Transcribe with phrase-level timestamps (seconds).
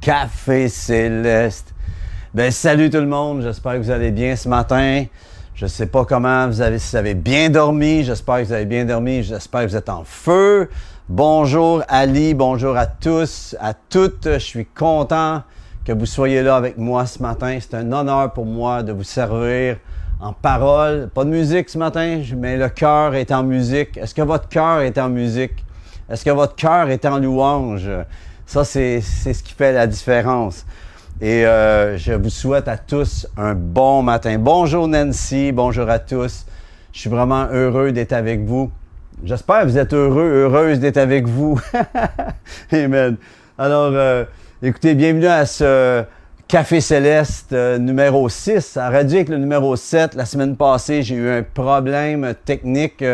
[0.00, 1.74] Café Céleste.
[2.34, 5.04] Ben, salut tout le monde, j'espère que vous allez bien ce matin.
[5.54, 8.66] Je sais pas comment vous avez, si vous avez bien dormi, j'espère que vous avez
[8.66, 10.68] bien dormi, j'espère que vous êtes en feu.
[11.08, 14.24] Bonjour Ali, bonjour à tous, à toutes.
[14.24, 15.42] Je suis content
[15.88, 17.56] que vous soyez là avec moi ce matin.
[17.62, 19.78] C'est un honneur pour moi de vous servir
[20.20, 21.08] en parole.
[21.14, 23.96] Pas de musique ce matin, mais le cœur est en musique.
[23.96, 25.64] Est-ce que votre cœur est en musique?
[26.10, 27.88] Est-ce que votre cœur est en louange?
[28.44, 30.66] Ça, c'est ce qui fait la différence.
[31.22, 34.36] Et euh, je vous souhaite à tous un bon matin.
[34.38, 36.44] Bonjour Nancy, bonjour à tous.
[36.92, 38.70] Je suis vraiment heureux d'être avec vous.
[39.24, 41.58] J'espère que vous êtes heureux, heureuse d'être avec vous.
[42.72, 43.16] Amen.
[43.56, 44.24] Alors, euh,
[44.62, 46.04] écoutez, bienvenue à ce
[46.48, 48.60] Café Céleste euh, numéro 6.
[48.60, 50.14] Ça aurait dû être le numéro 7.
[50.14, 53.04] La semaine passée, j'ai eu un problème technique.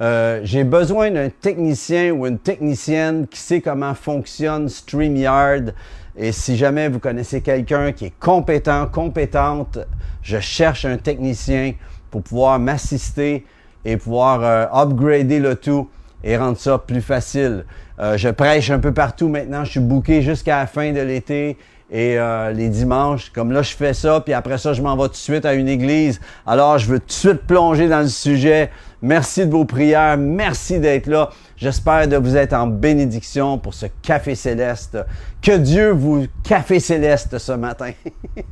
[0.00, 5.72] Euh, j'ai besoin d'un technicien ou une technicienne qui sait comment fonctionne StreamYard.
[6.14, 9.78] Et si jamais vous connaissez quelqu'un qui est compétent, compétente,
[10.22, 11.72] je cherche un technicien
[12.10, 13.46] pour pouvoir m'assister
[13.84, 15.88] et pouvoir euh, upgrader le tout
[16.24, 17.64] et rendre ça plus facile.
[17.98, 19.64] Euh, je prêche un peu partout maintenant.
[19.64, 21.56] Je suis booké jusqu'à la fin de l'été
[21.90, 23.30] et euh, les dimanches.
[23.32, 25.54] Comme là, je fais ça, puis après ça, je m'en vais tout de suite à
[25.54, 26.20] une église.
[26.46, 28.70] Alors, je veux tout de suite plonger dans le sujet.
[29.02, 30.16] Merci de vos prières.
[30.18, 31.30] Merci d'être là.
[31.56, 34.98] J'espère de vous être en bénédiction pour ce café céleste.
[35.40, 37.92] Que Dieu vous café céleste ce matin.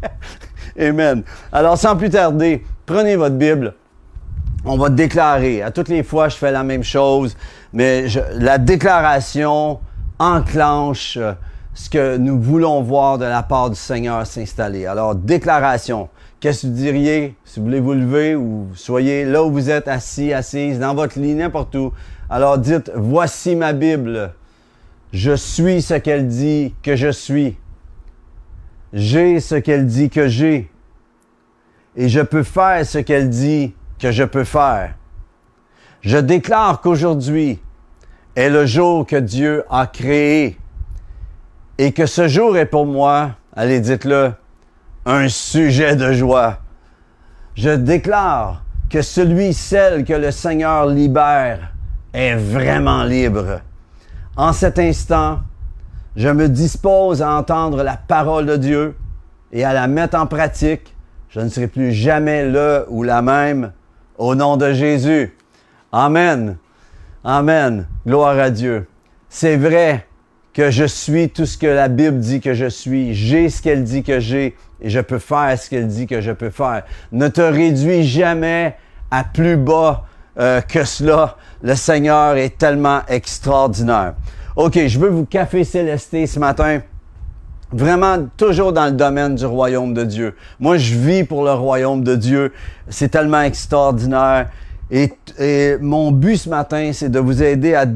[0.79, 1.23] Amen.
[1.53, 3.75] Alors, sans plus tarder, prenez votre Bible
[4.65, 5.63] on va déclarer.
[5.63, 7.37] À toutes les fois, je fais la même chose,
[7.73, 9.81] mais la déclaration
[10.19, 11.33] enclenche euh,
[11.75, 14.87] ce que nous voulons voir de la part du Seigneur s'installer.
[14.87, 16.09] Alors, déclaration.
[16.39, 17.35] Qu'est-ce que vous diriez?
[17.45, 21.19] Si vous voulez vous lever ou soyez là où vous êtes assis, assise, dans votre
[21.19, 21.93] lit, n'importe où.
[22.31, 24.35] Alors dites, voici ma Bible.
[25.13, 27.57] Je suis ce qu'elle dit que je suis.
[28.93, 30.71] J'ai ce qu'elle dit que j'ai.
[31.97, 33.75] Et je peux faire ce qu'elle dit
[34.11, 34.95] je peux faire.
[36.03, 37.61] Je déclare qu'aujourd'hui
[38.37, 40.59] est le jour que Dieu a créé
[41.79, 44.33] et que ce jour est pour moi, allez dites-le,
[45.07, 46.59] un sujet de joie.
[47.55, 51.73] Je déclare que celui, celle que le Seigneur libère
[52.13, 53.61] est vraiment libre.
[54.37, 55.41] En cet instant,
[56.17, 58.97] je me dispose à entendre la parole de Dieu
[59.53, 60.95] et à la mettre en pratique.
[61.29, 63.73] Je ne serai plus jamais le ou la même
[64.19, 65.35] au nom de Jésus.
[65.93, 66.57] Amen.
[67.23, 67.87] Amen.
[68.07, 68.87] Gloire à Dieu.
[69.29, 70.07] C'est vrai
[70.53, 73.15] que je suis tout ce que la Bible dit que je suis.
[73.15, 76.31] J'ai ce qu'elle dit que j'ai et je peux faire ce qu'elle dit que je
[76.31, 76.85] peux faire.
[77.13, 78.77] Ne te réduis jamais
[79.11, 80.05] à plus bas
[80.39, 81.37] euh, que cela.
[81.63, 84.15] Le Seigneur est tellement extraordinaire.
[84.57, 86.81] OK, je veux vous café célester ce matin
[87.75, 90.35] vraiment toujours dans le domaine du royaume de Dieu.
[90.61, 92.53] Moi, je vis pour le royaume de Dieu.
[92.89, 94.49] C'est tellement extraordinaire.
[94.91, 95.11] Et,
[95.81, 97.87] mon but ce matin, c'est de vous aider à,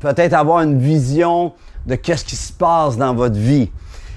[0.00, 1.52] peut-être avoir une vision
[1.86, 3.70] de qu'est-ce qui se passe dans votre vie.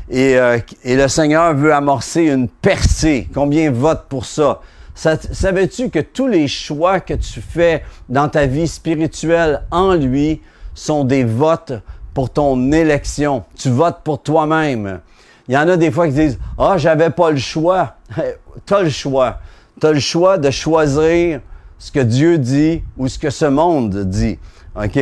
[0.10, 3.28] Et, euh, et, le Seigneur veut amorcer une percée.
[3.34, 4.62] Combien vote pour ça?
[4.96, 10.42] Savais-tu que tous les choix que tu fais dans ta vie spirituelle en lui
[10.74, 11.74] sont des votes
[12.20, 13.46] pour ton élection.
[13.56, 15.00] Tu votes pour toi-même.
[15.48, 17.96] Il y en a des fois qui disent Ah, j'avais pas le choix.
[18.66, 19.40] tu as le choix.
[19.80, 21.40] Tu as le choix de choisir
[21.78, 24.38] ce que Dieu dit ou ce que ce monde dit.
[24.76, 25.00] OK?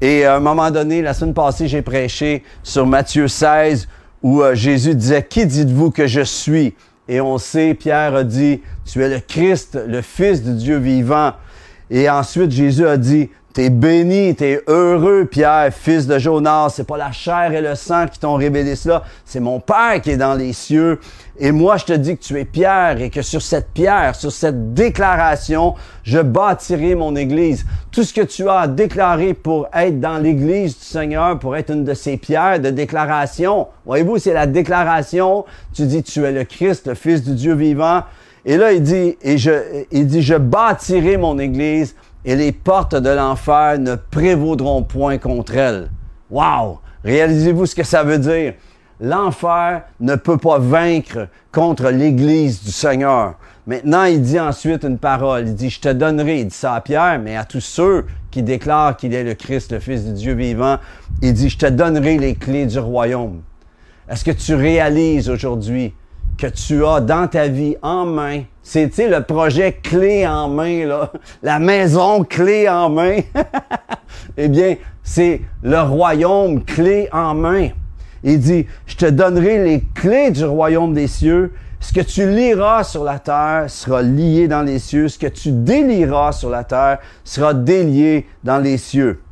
[0.00, 3.88] Et à un moment donné, la semaine passée, j'ai prêché sur Matthieu 16
[4.22, 6.76] où euh, Jésus disait Qui dites-vous que je suis?
[7.08, 11.32] Et on sait, Pierre a dit Tu es le Christ, le Fils de Dieu vivant.
[11.90, 16.74] Et ensuite, Jésus a dit T'es béni, t'es heureux, Pierre, fils de Jonas.
[16.76, 19.02] C'est pas la chair et le sang qui t'ont révélé cela.
[19.24, 21.00] C'est mon Père qui est dans les cieux.
[21.38, 24.30] Et moi, je te dis que tu es Pierre et que sur cette pierre, sur
[24.30, 27.64] cette déclaration, je bâtirai mon église.
[27.92, 31.84] Tout ce que tu as déclaré pour être dans l'église du Seigneur, pour être une
[31.84, 33.68] de ces pierres de déclaration.
[33.86, 35.46] Voyez-vous, c'est la déclaration.
[35.72, 38.02] Tu dis, tu es le Christ, le Fils du Dieu vivant.
[38.44, 39.36] Et là, il dit, et
[39.92, 45.54] il dit, je bâtirai mon église et les portes de l'enfer ne prévaudront point contre
[45.56, 45.90] elle.
[46.28, 46.80] Wow!
[47.04, 48.54] Réalisez-vous ce que ça veut dire?
[49.00, 53.36] L'enfer ne peut pas vaincre contre l'Église du Seigneur.
[53.68, 55.46] Maintenant, il dit ensuite une parole.
[55.46, 58.42] Il dit, je te donnerai, il dit ça à Pierre, mais à tous ceux qui
[58.42, 60.78] déclarent qu'il est le Christ, le Fils du Dieu vivant,
[61.22, 63.42] il dit, je te donnerai les clés du royaume.
[64.08, 65.94] Est-ce que tu réalises aujourd'hui
[66.38, 71.12] que tu as dans ta vie en main, c'est le projet clé en main, là,
[71.42, 73.20] la maison clé en main,
[74.36, 77.68] eh bien, c'est le royaume clé en main.
[78.24, 81.52] Il dit, je te donnerai les clés du royaume des cieux.
[81.78, 85.08] Ce que tu liras sur la terre sera lié dans les cieux.
[85.08, 89.22] Ce que tu délieras sur la terre sera délié dans les cieux.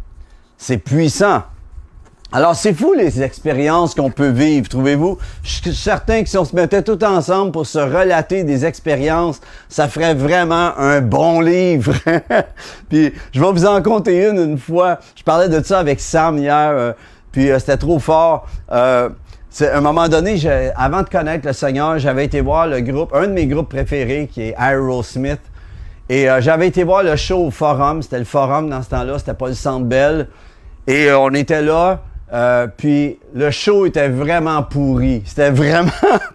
[0.56, 1.42] C'est puissant.
[2.36, 5.18] Alors, c'est fou les expériences qu'on peut vivre, trouvez-vous?
[5.44, 9.40] Je suis certain que si on se mettait tout ensemble pour se relater des expériences,
[9.68, 11.94] ça ferait vraiment un bon livre.
[12.88, 14.98] puis, je vais vous en compter une une fois.
[15.14, 16.92] Je parlais de ça avec Sam hier, euh,
[17.30, 18.48] puis euh, c'était trop fort.
[18.72, 19.10] Euh,
[19.60, 20.36] à un moment donné,
[20.74, 24.26] avant de connaître le Seigneur, j'avais été voir le groupe, un de mes groupes préférés,
[24.26, 25.38] qui est Aerosmith.
[26.08, 28.02] Et j'avais été voir le show au Forum.
[28.02, 30.26] C'était le Forum dans ce temps-là, c'était pas le Centre Bell.
[30.88, 32.00] Et on était là.
[32.32, 35.22] Euh, puis le show était vraiment pourri.
[35.26, 35.90] C'était vraiment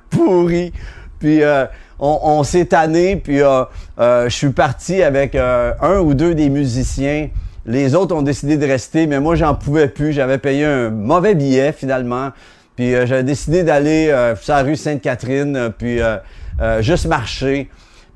[0.09, 0.71] pourri.
[1.19, 1.65] Puis euh,
[1.99, 3.65] on, s'est tanné, puis euh,
[3.97, 7.29] je suis parti avec un ou deux des musiciens.
[7.65, 10.13] Les autres ont décidé de rester, mais moi j'en pouvais plus.
[10.13, 12.29] J'avais payé un mauvais billet finalement.
[12.77, 15.99] Puis j'avais décidé d'aller sur la rue Sainte-Catherine, puis
[16.79, 17.69] juste marcher.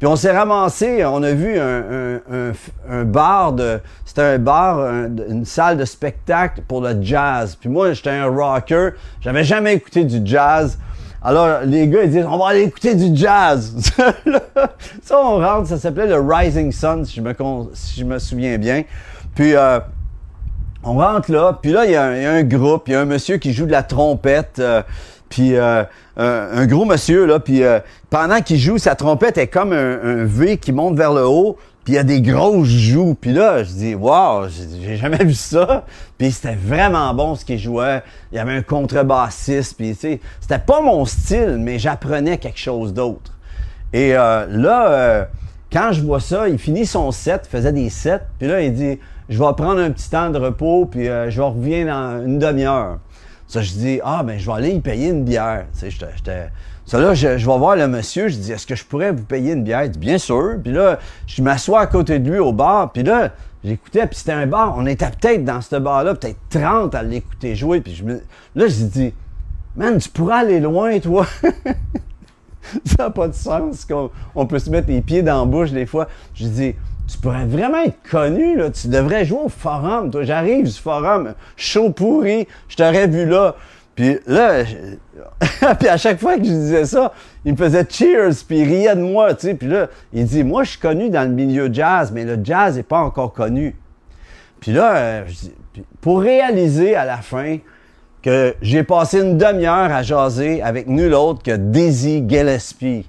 [0.03, 3.79] Puis on s'est ramassé, on a vu un, bar de.
[4.03, 4.85] C'était un bar,
[5.29, 7.55] une salle de spectacle pour le jazz.
[7.55, 8.89] Puis moi, j'étais un rocker.
[9.21, 10.77] J'avais jamais écouté du jazz.
[11.23, 13.93] Alors, les gars, ils disent, on va aller écouter du jazz.
[15.01, 18.83] ça, on rentre, ça s'appelait le Rising Sun, si je me, si souviens bien.
[19.33, 19.79] Puis, euh,
[20.83, 23.37] on rentre là, puis là, il y, a un, groupe, il y a un monsieur
[23.37, 24.59] qui joue de la trompette.
[24.59, 24.81] Euh,
[25.33, 25.83] puis euh,
[26.15, 27.79] un, gros monsieur, là, puis euh,
[28.11, 31.93] pendant qu'il joue, sa trompette est comme un, V qui monte vers le haut, puis
[31.93, 33.17] il y a des grosses joues.
[33.19, 34.43] Puis là, je dis, wow,
[34.79, 35.85] j'ai jamais vu ça.
[36.19, 38.03] Puis c'était vraiment bon ce qu'il jouait.
[38.31, 42.93] Il y avait un contrebassiste, puis tu c'était pas mon style, mais j'apprenais quelque chose
[42.93, 43.33] d'autre.
[43.91, 45.29] Et euh, là,
[45.71, 48.99] quand je vois ça, il finit son set, faisait des sets, puis là, il dit,
[49.29, 52.99] je vais prendre un petit temps de repos, puis je reviens dans une demi-heure.
[53.47, 55.65] Ça, je dis, ah, ben, je vais aller y payer une bière.
[55.77, 56.49] Tu sais.
[56.85, 59.23] Ça, là, je, je, vais voir le monsieur, je dis, est-ce que je pourrais vous
[59.23, 59.83] payer une bière?
[59.85, 60.55] Il dit, bien sûr.
[60.61, 63.31] Puis là, je m'assois à côté de lui au bar, puis là,
[63.63, 64.75] j'écoutais, puis c'était un bar.
[64.77, 67.81] On était peut-être dans ce bar-là, peut-être 30 à l'écouter jouer.
[67.81, 68.21] Puis je me,
[68.55, 69.13] là, je dis,
[69.75, 71.25] man, tu pourrais aller loin, toi.
[72.85, 75.71] ça n'a pas de sens qu'on on peut se mettre les pieds dans la bouche
[75.71, 76.07] des fois.
[76.33, 76.75] Je dis,
[77.07, 78.69] tu pourrais vraiment être connu, là.
[78.69, 80.09] Tu devrais jouer au forum.
[80.09, 83.55] Toi, j'arrive du forum, chaud pourri, je t'aurais vu là.
[83.95, 84.63] Puis là,
[85.79, 87.13] puis à chaque fois que je disais ça,
[87.45, 89.53] il me faisait cheers, puis il riait de moi, tu sais.
[89.53, 92.75] Puis là, il dit, moi, je suis connu dans le milieu jazz, mais le jazz
[92.75, 93.75] n'est pas encore connu.
[94.59, 95.25] Puis là, euh,
[96.01, 97.57] pour réaliser à la fin
[98.21, 103.05] que j'ai passé une demi-heure à jaser avec nul autre que Daisy Gillespie.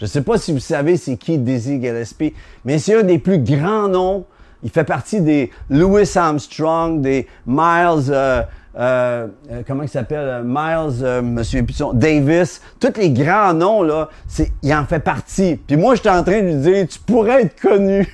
[0.00, 2.32] Je ne sais pas si vous savez c'est qui Dizzy Gillespie,
[2.64, 4.24] mais c'est un des plus grands noms.
[4.62, 8.42] Il fait partie des Louis Armstrong, des Miles, euh,
[8.78, 14.08] euh, euh comment il s'appelle, Miles, euh, Monsieur Pisson, Davis, tous les grands noms là,
[14.26, 15.60] c'est, il en fait partie.
[15.66, 18.08] Puis moi, j'étais en train de lui dire, tu pourrais être connu.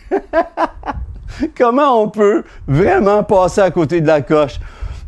[1.57, 4.59] Comment on peut vraiment passer à côté de la coche?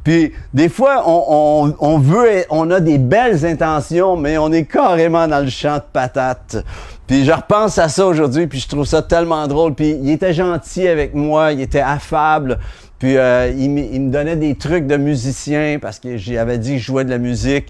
[0.09, 5.41] Puis des fois, on, veut, on a des belles intentions, mais on est carrément dans
[5.41, 6.65] le champ de patates.
[7.07, 9.75] Puis je repense à ça aujourd'hui, puis je trouve ça tellement drôle.
[9.75, 12.59] Puis il était gentil avec moi, il était affable.
[12.99, 16.87] Puis euh, il, me donnait des trucs de musicien parce que j'avais dit que je
[16.87, 17.67] jouais de la musique.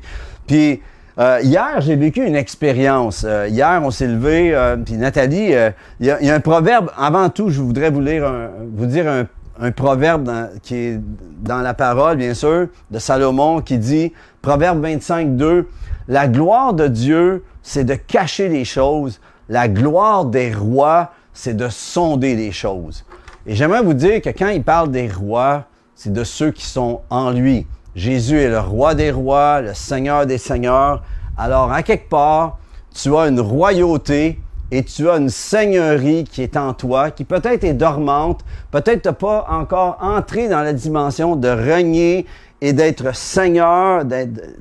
[0.47, 0.80] Puis
[1.18, 3.25] euh, hier, j'ai vécu une expérience.
[3.26, 5.54] Euh, hier, on s'est levé, puis Nathalie,
[5.99, 6.92] il y, a un proverbe.
[6.97, 8.33] Avant tout, je voudrais vous lire,
[8.76, 9.26] vous dire un
[9.61, 10.31] un proverbe
[10.62, 11.00] qui est
[11.41, 14.12] dans la parole, bien sûr, de Salomon, qui dit,
[14.43, 15.69] Proverbe 25, 2,
[16.09, 19.21] La gloire de Dieu, c'est de cacher les choses.
[19.49, 23.05] La gloire des rois, c'est de sonder les choses.
[23.47, 27.00] Et j'aimerais vous dire que quand il parle des rois, c'est de ceux qui sont
[27.11, 27.67] en lui.
[27.97, 31.03] Jésus est le roi des rois, le seigneur des seigneurs.
[31.37, 32.59] Alors, à quelque part,
[32.95, 34.38] tu as une royauté
[34.70, 39.12] et tu as une seigneurie qui est en toi, qui peut-être est dormante, peut-être n'as
[39.12, 42.26] pas encore entré dans la dimension de régner
[42.60, 44.04] et d'être seigneur,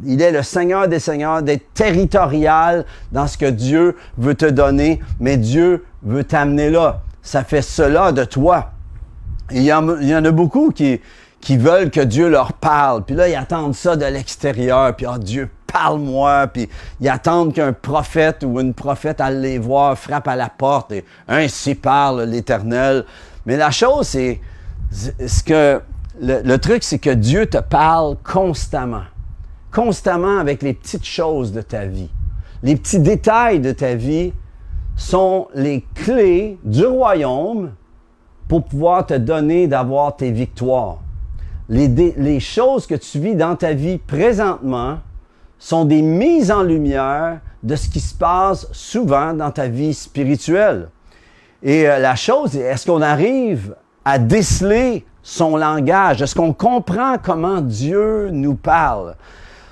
[0.05, 4.99] il est le seigneur des seigneurs, d'être territorial dans ce que Dieu veut te donner,
[5.19, 7.01] mais Dieu veut t'amener là.
[7.21, 8.71] Ça fait cela de toi.
[9.51, 9.87] il y en
[10.25, 11.01] a beaucoup qui,
[11.41, 13.03] qui veulent que Dieu leur parle.
[13.03, 14.95] Puis là, ils attendent ça de l'extérieur.
[14.95, 16.47] Puis, oh, Dieu, parle-moi.
[16.47, 20.91] Puis ils attendent qu'un prophète ou une prophète aille les voir, frappe à la porte
[20.91, 23.05] et ainsi parle l'Éternel.
[23.45, 24.41] Mais la chose, c'est
[24.91, 25.81] ce que
[26.19, 29.03] le, truc, c'est que Dieu te parle constamment.
[29.71, 32.09] constamment avec les petites choses de ta vie.
[32.63, 34.33] Les petits détails de ta vie
[34.95, 37.71] sont les clés du royaume
[38.47, 40.97] pour pouvoir te donner d'avoir tes victoires.
[41.69, 44.99] Les, choses que tu vis dans ta vie présentement
[45.59, 50.89] sont des mises en lumière de ce qui se passe souvent dans ta vie spirituelle.
[51.61, 56.21] Et euh, la chose, est-ce qu'on arrive à déceler son langage?
[56.21, 59.15] Est-ce qu'on comprend comment Dieu nous parle?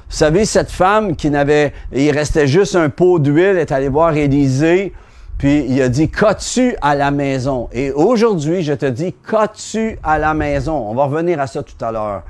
[0.10, 4.16] Vous savez, cette femme qui n'avait, il restait juste un pot d'huile, est allée voir
[4.16, 4.94] Élisée,
[5.38, 7.70] puis il a dit, qu'as-tu à la maison?
[7.74, 10.74] Et aujourd'hui, je te dis, qu'as-tu à la maison?
[10.90, 12.24] On va revenir à ça tout à l'heure.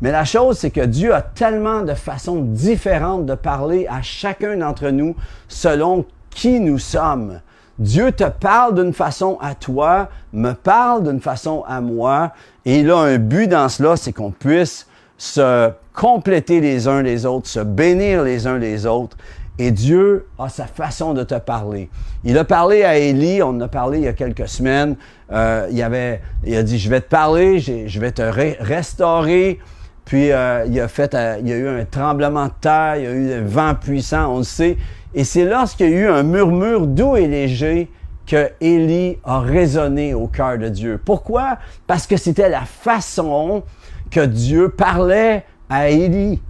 [0.00, 4.56] Mais la chose, c'est que Dieu a tellement de façons différentes de parler à chacun
[4.56, 5.14] d'entre nous
[5.48, 7.40] selon qui nous sommes.
[7.78, 12.32] Dieu te parle d'une façon à toi, me parle d'une façon à moi,
[12.64, 14.86] et il a un but dans cela, c'est qu'on puisse
[15.18, 19.16] se compléter les uns les autres, se bénir les uns les autres.
[19.62, 21.88] Et Dieu a sa façon de te parler.
[22.24, 24.96] Il a parlé à Élie, on en a parlé il y a quelques semaines.
[25.30, 29.60] Euh, il, avait, il a dit, je vais te parler, je vais te restaurer,
[30.04, 33.04] puis euh, il a fait, euh, il y a eu un tremblement de terre, il
[33.04, 34.76] y a eu un vent puissant, on le sait.
[35.14, 37.88] Et c'est lorsqu'il y a eu un murmure doux et léger
[38.26, 41.00] que Élie a résonné au cœur de Dieu.
[41.04, 41.58] Pourquoi?
[41.86, 43.62] Parce que c'était la façon
[44.10, 46.42] que Dieu parlait à Élie.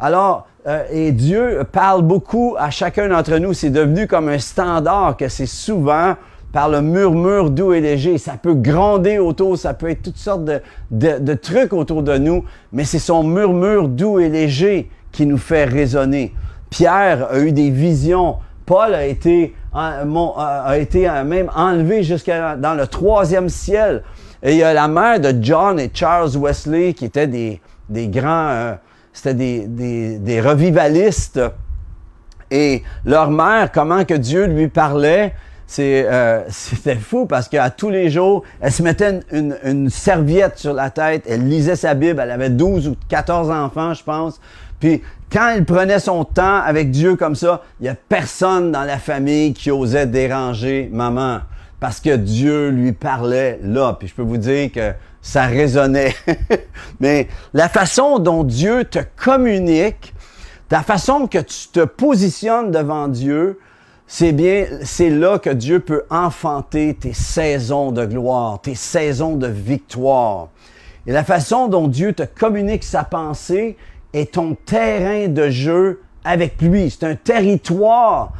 [0.00, 3.52] Alors, euh, et Dieu parle beaucoup à chacun d'entre nous.
[3.52, 6.14] C'est devenu comme un standard que c'est souvent
[6.52, 8.18] par le murmure doux et léger.
[8.18, 10.44] Ça peut gronder autour, ça peut être toutes sortes
[10.90, 15.64] de, trucs autour de nous, mais c'est son murmure doux et léger qui nous fait
[15.64, 16.34] résonner.
[16.70, 18.36] Pierre a eu des visions.
[18.64, 24.02] Paul a été, a été même enlevé jusqu'à dans le troisième ciel.
[24.42, 28.08] Et il y a la mère de John et Charles Wesley qui étaient des, des
[28.08, 28.74] grands, euh,
[29.16, 29.34] c'était
[29.66, 31.40] des, des, revivalistes.
[32.50, 35.34] Et leur mère, comment que Dieu lui parlait,
[35.66, 40.58] c'est euh, c'était fou parce qu'à tous les jours, elle se mettait une, une, serviette
[40.58, 44.38] sur la tête, elle lisait sa Bible, elle avait 12 ou 14 enfants, je pense.
[44.78, 48.84] Puis quand elle prenait son temps avec Dieu comme ça, il n'y a personne dans
[48.84, 51.40] la famille qui osait déranger maman
[51.80, 53.96] parce que Dieu lui parlait là.
[53.98, 56.14] Puis je peux vous dire que ça résonnait.
[57.00, 60.14] Mais la façon dont Dieu te communique,
[60.70, 63.58] la façon que tu te positionnes devant Dieu,
[64.06, 69.48] c'est bien, c'est là que Dieu peut enfanter tes saisons de gloire, tes saisons de
[69.48, 70.48] victoire.
[71.06, 73.76] Et la façon dont Dieu te communique sa pensée
[74.12, 76.90] est ton terrain de jeu avec lui.
[76.90, 78.32] C'est un territoire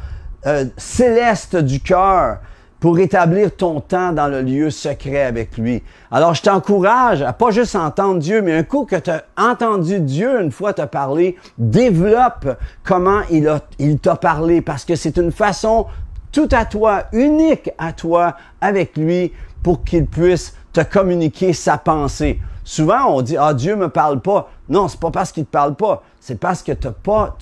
[0.45, 2.39] euh, céleste du cœur
[2.79, 5.81] pour établir ton temps dans le lieu secret avec lui.
[6.11, 9.99] Alors, je t'encourage à pas juste entendre Dieu, mais un coup que tu as entendu
[9.99, 15.87] Dieu une fois te parler, développe comment il, t'a parlé, parce que c'est une façon
[16.31, 22.39] tout à toi, unique à toi, avec lui, pour qu'il puisse te communiquer sa pensée.
[22.63, 24.51] Souvent, on dit, ah, Dieu me parle pas.
[24.69, 26.03] Non, c'est pas parce qu'il te parle pas.
[26.19, 27.37] C'est parce que t'as pas,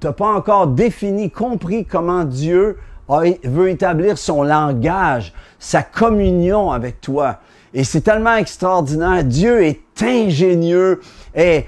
[0.00, 2.78] t'as pas encore défini, compris comment Dieu
[3.44, 7.38] veut établir son langage, sa communion avec toi.
[7.74, 9.24] Et c'est tellement extraordinaire.
[9.24, 11.00] Dieu est ingénieux
[11.34, 11.66] et,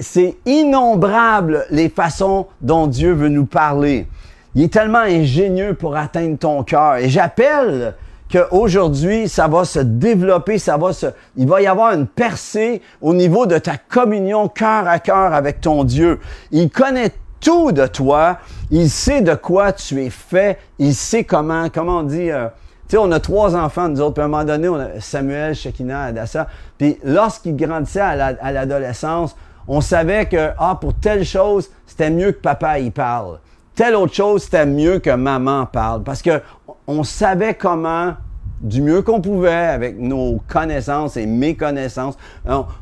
[0.00, 4.06] c'est innombrable les façons dont Dieu veut nous parler.
[4.54, 6.96] Il est tellement ingénieux pour atteindre ton cœur.
[6.96, 7.94] Et j'appelle
[8.30, 13.14] qu'aujourd'hui, ça va se développer, ça va se, il va y avoir une percée au
[13.14, 16.20] niveau de ta communion cœur à cœur avec ton Dieu.
[16.50, 17.12] Il connaît
[17.42, 18.38] tout de toi.
[18.70, 20.58] Il sait de quoi tu es fait.
[20.78, 22.46] Il sait comment, comment on dit, euh,
[22.88, 24.14] tu sais, on a trois enfants, nous autres.
[24.14, 26.46] Puis à un moment donné, on a Samuel, Shekina, Adassa.
[26.78, 29.36] Puis lorsqu'ils grandissaient à l'adolescence,
[29.68, 33.38] on savait que, ah, pour telle chose, c'était mieux que papa y parle.
[33.74, 36.02] Telle autre chose, c'était mieux que maman parle.
[36.02, 36.40] Parce que
[36.86, 38.14] on savait comment
[38.62, 42.16] du mieux qu'on pouvait avec nos connaissances et mes connaissances.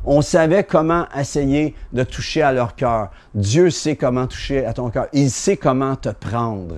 [0.05, 3.09] On, savait comment essayer de toucher à leur cœur.
[3.33, 5.07] Dieu sait comment toucher à ton cœur.
[5.11, 6.75] Il sait comment te prendre.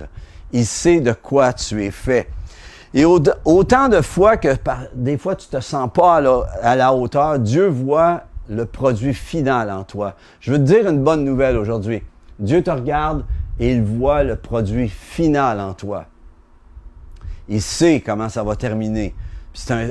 [0.52, 2.28] Il sait de quoi tu es fait.
[2.94, 4.48] Et autant de fois que
[4.94, 6.22] des fois tu te sens pas
[6.62, 10.14] à la, hauteur, Dieu voit le produit final en toi.
[10.40, 12.02] Je veux te dire une bonne nouvelle aujourd'hui.
[12.38, 13.24] Dieu te regarde
[13.58, 16.06] et il voit le produit final en toi.
[17.48, 19.14] Il sait comment ça va terminer.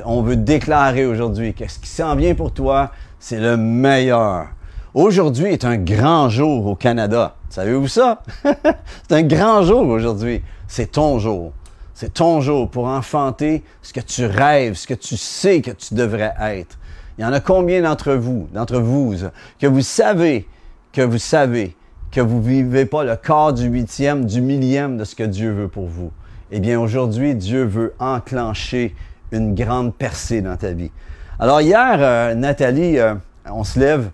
[0.05, 4.47] on veut déclarer aujourd'hui que ce qui s'en vient pour toi, c'est le meilleur.
[4.93, 7.35] Aujourd'hui est un grand jour au Canada.
[7.49, 8.21] Savez-vous ça?
[8.43, 10.41] c'est un grand jour aujourd'hui.
[10.67, 11.53] C'est ton jour.
[11.93, 15.93] C'est ton jour pour enfanter ce que tu rêves, ce que tu sais que tu
[15.93, 16.77] devrais être.
[17.17, 19.15] Il y en a combien d'entre vous, d'entre vous,
[19.59, 20.47] que vous savez,
[20.91, 21.75] que vous savez
[22.11, 25.51] que vous ne vivez pas le quart du huitième, du millième de ce que Dieu
[25.51, 26.11] veut pour vous?
[26.55, 28.95] Eh bien, aujourd'hui, Dieu veut enclencher
[29.31, 30.91] une grande percée dans ta vie.
[31.39, 33.15] Alors, hier, euh, Nathalie, euh,
[33.49, 34.11] on se lève,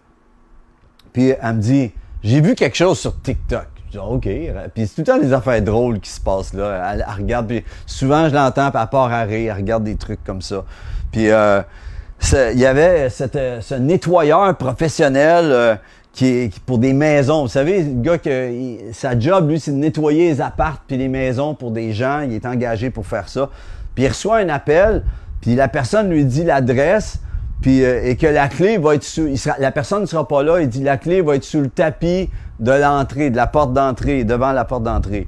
[1.12, 1.92] puis elle me dit,
[2.24, 3.68] j'ai vu quelque chose sur TikTok.
[3.88, 4.30] Je dis, OK.
[4.74, 6.94] Puis c'est tout le temps des affaires drôles qui se passent là.
[6.94, 10.42] Elle, regarde, puis souvent je l'entends, puis elle part à elle regarde des trucs comme
[10.42, 10.64] ça.
[11.12, 11.62] Puis euh,
[12.32, 15.78] il y avait ce nettoyeur professionnel
[16.66, 17.44] pour des maisons.
[17.44, 18.52] Vous savez, le gars que
[18.92, 22.22] sa job, lui, c'est de nettoyer les appartes puis les maisons pour des gens.
[22.22, 23.50] Il est engagé pour faire ça.
[23.96, 25.04] Puis il reçoit un appel,
[25.42, 27.20] puis la personne lui dit l'adresse,
[27.62, 29.28] puis euh, et que la clé va être sous.
[29.58, 30.62] la personne ne sera pas là.
[30.62, 34.24] Il dit la clé va être sous le tapis de l'entrée, de la porte d'entrée,
[34.24, 35.28] devant la porte d'entrée.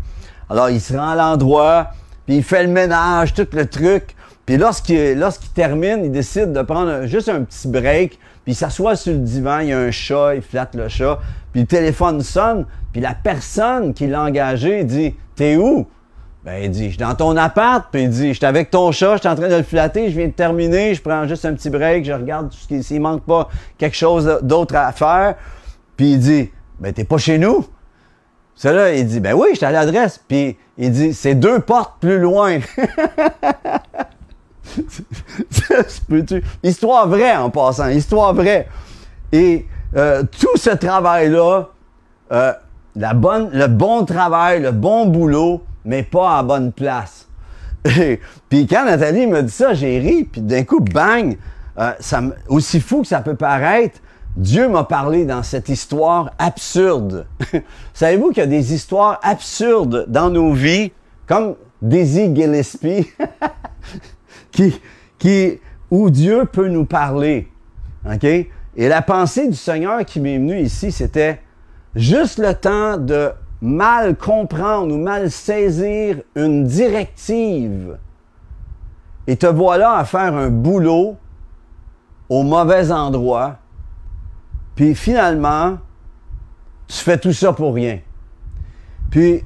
[0.50, 1.91] Alors il se rend à l'endroit,
[2.25, 4.15] puis il fait le ménage, tout le truc.
[4.45, 8.95] Puis lorsqu'il lorsqu'il termine, il décide de prendre juste un petit break puis il s'assoit
[8.95, 11.19] sur le divan, il y a un chat, il flatte le chat,
[11.51, 15.88] puis le téléphone sonne, puis la personne qui l'a engagé dit T'es où?
[16.43, 19.17] Ben, il dit, je suis dans ton appart, puis il dit, je avec ton chat,
[19.17, 21.53] je suis en train de le flatter, je viens de terminer, je prends juste un
[21.53, 25.36] petit break, je regarde tout ce s'il manque pas quelque chose d'autre à faire.
[25.95, 27.63] Puis il dit, ben, t'es pas chez nous?
[28.55, 30.19] C'est là, il dit, ben oui, je suis à l'adresse.
[30.27, 32.60] Puis il dit, c'est deux portes plus loin.
[36.63, 38.67] Histoire vraie en passant, histoire vraie.
[39.31, 41.69] Et euh, tout ce travail-là,
[42.31, 42.53] euh,
[42.95, 47.27] la bonne, le bon travail, le bon boulot, mais pas à bonne place.
[48.49, 51.37] puis quand Nathalie me dit ça, j'ai ri, puis d'un coup, bang,
[51.77, 51.93] euh,
[52.47, 53.99] aussi fou que ça peut paraître,
[54.35, 57.25] Dieu m'a parlé dans cette histoire absurde.
[57.93, 60.91] Savez-vous qu'il y a des histoires absurdes dans nos vies,
[61.27, 63.10] comme Daisy Gillespie,
[64.51, 64.79] qui,
[65.17, 65.59] qui,
[65.89, 67.47] où Dieu peut nous parler.
[68.05, 68.23] OK?
[68.23, 71.41] Et la pensée du Seigneur qui m'est venue ici, c'était
[71.95, 77.97] juste le temps de mal comprendre ou mal saisir une directive.
[79.27, 81.17] Et te voilà à faire un boulot
[82.29, 83.57] au mauvais endroit.
[84.75, 85.77] Puis finalement,
[86.87, 87.99] tu fais tout ça pour rien.
[89.11, 89.43] Puis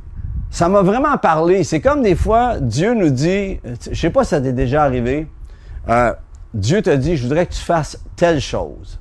[0.50, 1.64] ça m'a vraiment parlé.
[1.64, 3.60] C'est comme des fois, Dieu nous dit,
[3.92, 5.28] je sais pas si ça t'est déjà arrivé,
[5.90, 6.14] euh,
[6.54, 9.00] Dieu te dit, je voudrais que tu fasses telle chose.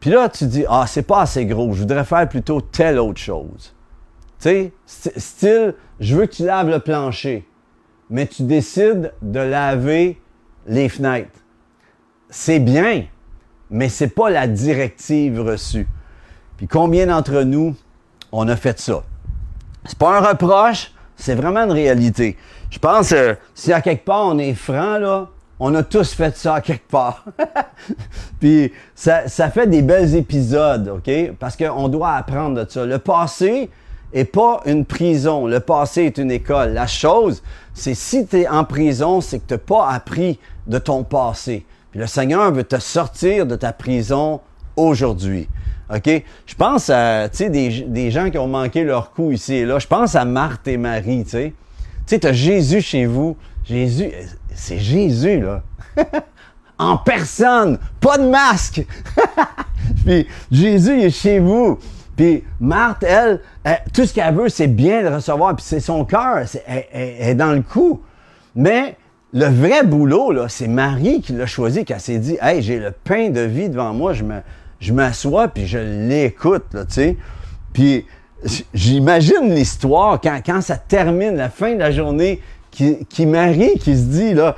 [0.00, 3.20] Puis là, tu dis, ah, c'est pas assez gros, je voudrais faire plutôt telle autre
[3.20, 3.74] chose.
[4.38, 4.72] Tu sais,
[5.16, 7.48] style, je veux que tu laves le plancher,
[8.10, 10.20] mais tu décides de laver
[10.66, 11.40] les fenêtres.
[12.28, 13.06] C'est bien,
[13.70, 15.88] mais c'est pas la directive reçue.
[16.58, 17.74] Puis combien d'entre nous,
[18.30, 19.04] on a fait ça?
[19.84, 22.36] C'est pas un reproche, c'est vraiment une réalité.
[22.70, 25.28] Je pense, euh, si à quelque part on est franc, là,
[25.60, 27.24] on a tous fait ça à quelque part.
[28.40, 31.32] Puis ça, ça, fait des belles épisodes, OK?
[31.38, 32.84] Parce qu'on doit apprendre de ça.
[32.84, 33.70] Le passé
[34.12, 35.46] est pas une prison.
[35.46, 36.72] Le passé est une école.
[36.72, 37.42] La chose,
[37.72, 41.64] c'est si tu en prison, c'est que tu n'as pas appris de ton passé.
[41.90, 44.40] Puis le Seigneur veut te sortir de ta prison
[44.76, 45.48] aujourd'hui.
[45.94, 46.22] OK?
[46.46, 49.64] Je pense à, tu sais, des, des, gens qui ont manqué leur coup ici et
[49.64, 49.78] là.
[49.78, 51.52] Je pense à Marthe et Marie, tu sais.
[52.06, 53.36] Tu sais, Jésus chez vous.
[53.64, 54.10] Jésus,
[54.54, 55.62] c'est Jésus, là.
[56.78, 58.84] en personne, pas de masque.
[60.04, 61.78] Puis Jésus est chez vous.
[62.16, 63.40] Puis Marthe, elle,
[63.92, 65.56] tout ce qu'elle veut, c'est bien de recevoir.
[65.56, 68.02] Puis c'est son cœur, elle, est dans le coup.
[68.54, 68.96] Mais
[69.32, 72.92] le vrai boulot, là, c'est Marie qui l'a choisi, qui s'est dit, hey, j'ai le
[72.92, 74.36] pain de vie devant moi, je me,
[74.84, 77.16] je m'assois puis je l'écoute, tu sais.
[77.72, 78.04] Puis
[78.74, 83.96] j'imagine l'histoire quand, quand ça termine, la fin de la journée, qui, qui Marie qui
[83.96, 84.56] se dit, là,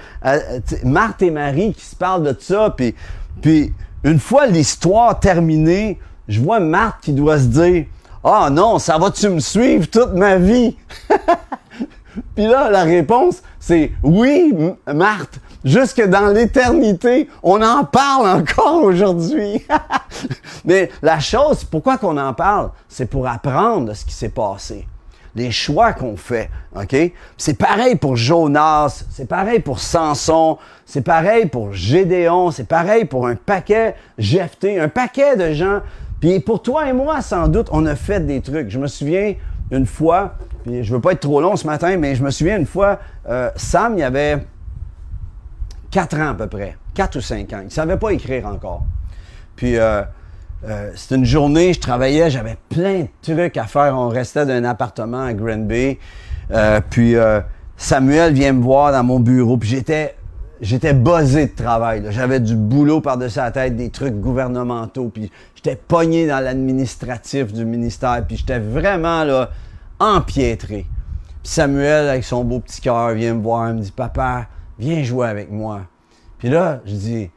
[0.83, 2.95] Marthe et Marie qui se parlent de ça, puis,
[3.41, 7.85] puis une fois l'histoire terminée, je vois Marthe qui doit se dire,
[8.25, 10.77] ah non, ça va-tu me suivre toute ma vie?
[12.35, 14.53] puis là, la réponse, c'est oui,
[14.93, 17.29] Marthe, jusque dans l'éternité.
[17.43, 19.67] On en parle encore aujourd'hui.
[20.65, 22.71] Mais la chose, pourquoi qu'on en parle?
[22.89, 24.87] C'est pour apprendre de ce qui s'est passé.
[25.35, 26.97] Les choix qu'on fait, OK?
[27.37, 33.27] C'est pareil pour Jonas, c'est pareil pour Samson, c'est pareil pour Gédéon, c'est pareil pour
[33.27, 35.81] un paquet Jephthé, un paquet de gens.
[36.21, 38.71] Puis pour toi et moi, sans doute, on a fait des trucs.
[38.71, 39.35] Je me souviens
[39.71, 42.57] une fois, puis je veux pas être trop long ce matin, mais je me souviens
[42.57, 42.99] une fois,
[43.29, 44.39] euh, Sam, il y avait
[45.97, 47.59] 4 ans à peu près, 4 ou 5 ans.
[47.63, 48.85] Il ne savait pas écrire encore.
[49.57, 50.03] Puis, euh,
[50.69, 53.97] euh, c'était une journée, je travaillais, j'avais plein de trucs à faire.
[53.97, 55.97] On restait dans un appartement à Granby.
[56.51, 57.15] Euh, puis,
[57.79, 59.57] Samuel vient me voir dans mon bureau.
[59.57, 60.17] Puis, j'étais
[60.61, 62.05] j'étais buzzé de travail.
[62.11, 67.65] J'avais du boulot par-dessus la tête, des trucs gouvernementaux, puis j'étais pogné dans l'administratif du
[67.65, 69.49] ministère, puis j'étais vraiment là,
[69.99, 70.85] empiétré.
[71.43, 74.47] Puis Samuel, avec son beau petit cœur, vient me voir, il me dit Papa,
[74.79, 75.83] viens jouer avec moi.
[76.39, 77.31] Puis là, je dis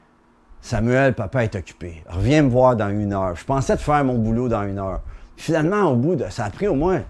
[0.61, 2.03] Samuel, papa est occupé.
[2.09, 3.35] Reviens me voir dans une heure.
[3.35, 5.01] Je pensais de faire mon boulot dans une heure.
[5.37, 6.25] finalement, au bout de.
[6.29, 7.01] Ça a pris au moins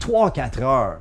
[0.00, 0.98] 3-4 heures.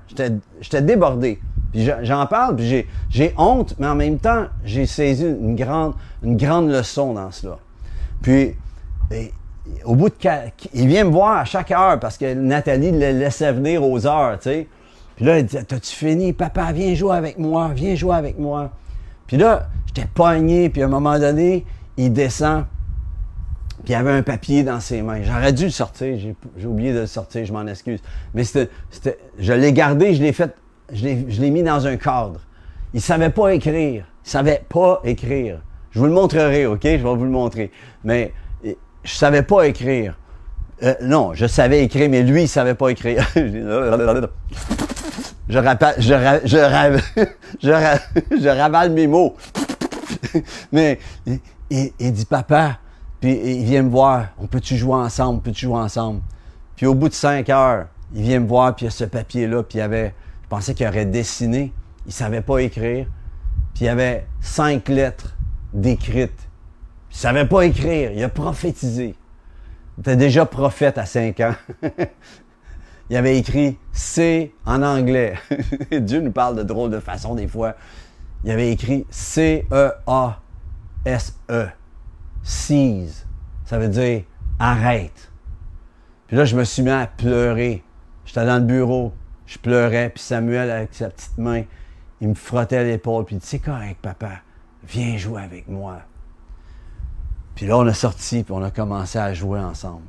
[0.61, 1.39] J'étais débordé.
[1.71, 6.37] Puis j'en parle, puis j'ai honte, mais en même temps, j'ai saisi une grande, une
[6.37, 7.57] grande leçon dans cela.
[8.21, 8.55] Puis,
[9.83, 10.15] au bout de
[10.73, 14.39] il vient me voir à chaque heure parce que Nathalie le laissait venir aux heures,
[14.39, 14.67] tu sais.
[15.17, 18.71] Puis là, il dit T'as-tu fini, papa Viens jouer avec moi, viens jouer avec moi.
[19.25, 21.65] Puis là, j'étais pogné, puis à un moment donné,
[21.97, 22.65] il descend,
[23.83, 25.21] puis il avait un papier dans ses mains.
[25.23, 26.17] J'aurais dû le sortir,
[26.57, 27.99] j'ai oublié de le sortir, je m'en excuse.
[28.33, 28.69] Mais c'était,
[29.37, 30.55] je l'ai gardé, je l'ai fait
[30.93, 32.39] je l'ai mis dans un cadre.
[32.93, 34.05] Il savait pas écrire.
[34.25, 35.59] Il savait pas écrire.
[35.91, 36.83] Je vous le montrerai, OK?
[36.83, 37.71] Je vais vous le montrer.
[38.05, 40.17] Mais je savais pas écrire.
[40.83, 43.27] Euh, non, je savais écrire, mais lui, il savait pas écrire.
[43.35, 46.13] je, rappelle, je,
[46.45, 46.47] je,
[47.63, 47.71] je,
[48.41, 49.35] je, ravale mes mots.
[50.71, 50.99] mais
[51.69, 52.77] il, dit, papa,
[53.19, 56.21] puis il vient me voir, on peut-tu jouer ensemble, peut-tu jouer ensemble?
[56.75, 59.05] Puis au bout de cinq heures, il vient me voir, puis il y a ce
[59.05, 60.13] papier-là, puis il avait
[60.47, 61.73] je pensais qu'il aurait dessiné.
[62.05, 63.05] Il savait pas écrire.
[63.73, 65.35] Puis il y avait cinq lettres
[65.73, 66.47] décrites.
[67.11, 68.13] Il savait pas écrire.
[68.13, 69.13] Il a prophétisé.
[69.99, 71.55] Était déjà prophète à cinq ans.
[73.09, 75.35] il avait écrit C en anglais.
[75.91, 77.75] Dieu nous parle de drôle de façon des fois.
[78.43, 79.63] Il avait écrit C-E-A-S-E.
[81.49, 81.71] -E.
[82.43, 83.25] Cease.
[83.65, 84.23] Ça veut dire
[84.59, 85.31] arrête.
[86.27, 87.83] Puis là, je me suis mis à pleurer.
[88.25, 89.13] J'étais dans le bureau.
[89.45, 91.63] Je pleurais, puis Samuel, avec sa petite main,
[92.19, 94.41] il me frottait l'épaule, puis il dit C'est correct, papa,
[94.83, 96.01] viens jouer avec moi.
[97.57, 100.03] Puis là, on a sorti, puis on a commencé à jouer ensemble.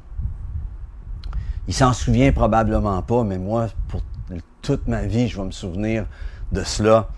[1.66, 4.02] Il s'en souvient probablement pas, mais moi, pour
[4.60, 6.04] toute ma vie, je vais me souvenir
[6.52, 7.08] de cela.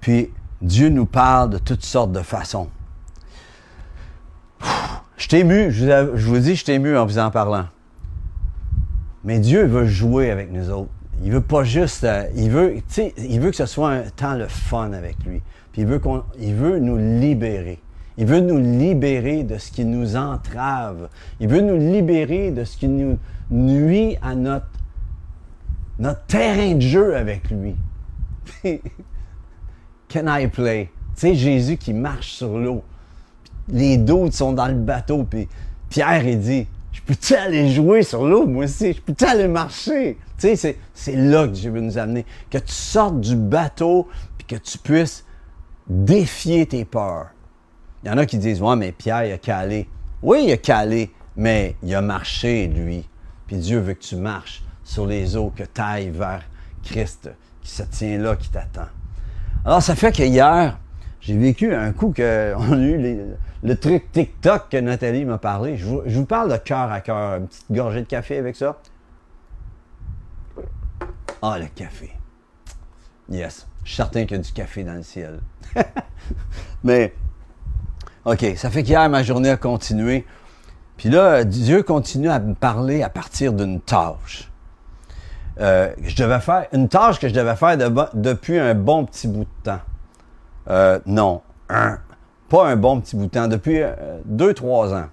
[0.00, 0.30] Puis
[0.62, 2.70] Dieu nous parle de toutes sortes de façons.
[5.18, 7.66] Je t'ai ému, je vous dis, je t'ai ému en vous en parlant.
[9.22, 10.90] Mais Dieu veut jouer avec nous autres.
[11.22, 12.76] Il veut pas juste, euh, il veut,
[13.18, 15.42] il veut que ce soit un temps le fun avec lui.
[15.72, 17.80] Puis il veut qu'on, il veut nous libérer.
[18.18, 21.08] Il veut nous libérer de ce qui nous entrave.
[21.38, 23.18] Il veut nous libérer de ce qui nous
[23.50, 24.66] nuit à notre,
[25.98, 27.76] notre terrain de jeu avec lui.
[30.08, 30.90] Can I play?
[31.14, 32.82] Tu sais, Jésus qui marche sur l'eau.
[33.68, 35.24] Les doutes sont dans le bateau.
[35.24, 35.48] Puis
[35.90, 38.94] Pierre, il dit, je peux-tu aller jouer sur l'eau, moi aussi?
[38.94, 40.18] Je peux-tu aller marcher?
[40.38, 42.24] Tu sais, c'est là que Dieu veut nous amener.
[42.50, 45.24] Que tu sortes du bateau, puis que tu puisses
[45.86, 47.28] défier tes peurs.
[48.02, 49.88] Il y en a qui disent, ouais, mais Pierre, il a calé.
[50.22, 53.08] Oui, il a calé, mais il a marché, lui.
[53.46, 56.42] Puis Dieu veut que tu marches sur les eaux, que tu ailles vers
[56.82, 57.30] Christ
[57.62, 58.88] qui se tient là, qui t'attend.
[59.64, 60.78] Alors, ça fait que hier,
[61.20, 62.22] j'ai vécu un coup qu'on
[62.72, 63.26] a eu
[63.62, 65.76] le truc TikTok que Nathalie m'a parlé.
[65.76, 67.38] Je vous, parle de cœur à cœur.
[67.38, 68.78] Une petite gorgée de café avec ça.
[71.42, 72.12] Ah, le café.
[73.28, 73.66] Yes.
[73.82, 75.40] Je suis certain qu'il y a du café dans le ciel.
[76.84, 77.12] Mais,
[78.26, 80.26] OK, ça fait qu'hier, ma journée a continué.
[80.96, 84.50] Puis là, Dieu continue à me parler à partir d'une tâche.
[85.60, 87.78] Euh, je devais faire une tâche que je devais faire
[88.14, 89.80] depuis un bon petit bout de temps.
[90.68, 92.00] Euh, non, un,
[92.48, 95.06] pas un bon petit bout de temps, depuis euh, deux, trois ans.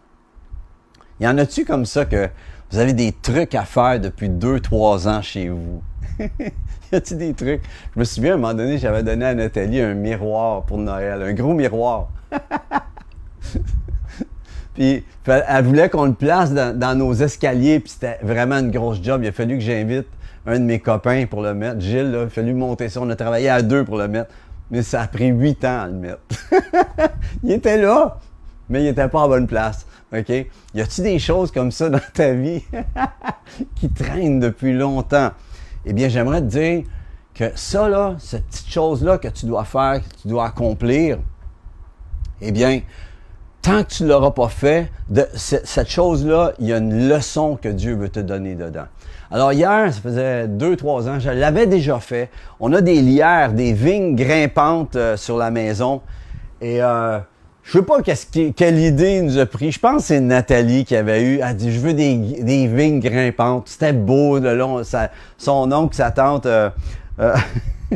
[1.19, 2.29] Y en a-tu comme ça que
[2.71, 5.83] vous avez des trucs à faire depuis deux, trois ans chez vous?
[6.19, 7.61] y a-tu des trucs?
[7.93, 11.21] Je me souviens, à un moment donné, j'avais donné à Nathalie un miroir pour Noël,
[11.21, 12.07] un gros miroir.
[14.73, 19.21] puis elle voulait qu'on le place dans, nos escaliers, puis c'était vraiment une grosse job.
[19.23, 20.07] Il a fallu que j'invite
[20.45, 21.79] un de mes copains pour le mettre.
[21.79, 23.01] Gilles, il a fallu monter ça.
[23.01, 24.31] On a travaillé à deux pour le mettre
[24.73, 26.19] mais ça a pris huit ans à le mettre.
[27.43, 28.19] il était là,
[28.69, 29.85] mais il n'était pas en bonne place.
[30.11, 30.29] OK?
[30.29, 32.63] Y a-t-il des choses comme ça dans ta vie
[33.75, 35.29] qui traînent depuis longtemps?
[35.85, 36.83] Eh bien, j'aimerais te dire
[37.35, 41.19] que ça, là, cette petite chose-là que tu dois faire, que tu dois accomplir,
[42.41, 42.81] eh bien,
[43.63, 47.57] tant que tu ne l'auras pas fait, de, cette chose-là, il y a une leçon
[47.59, 48.85] que Dieu veut te donner dedans.
[49.31, 52.29] Alors hier, ça faisait deux, trois ans, je l'avais déjà fait.
[52.59, 56.01] On a des lierres, des vignes grimpantes euh, sur la maison.
[56.61, 57.17] Et euh,
[57.63, 59.71] je sais pas qu'est-ce quelle idée nous a pris.
[59.71, 61.35] Je pense que c'est Nathalie qui avait eu.
[61.37, 63.69] Elle a dit Je veux des, des vignes grimpantes.
[63.69, 64.81] C'était beau, de long,
[65.37, 66.45] son oncle, sa tante.
[66.45, 66.69] Euh,
[67.19, 67.33] euh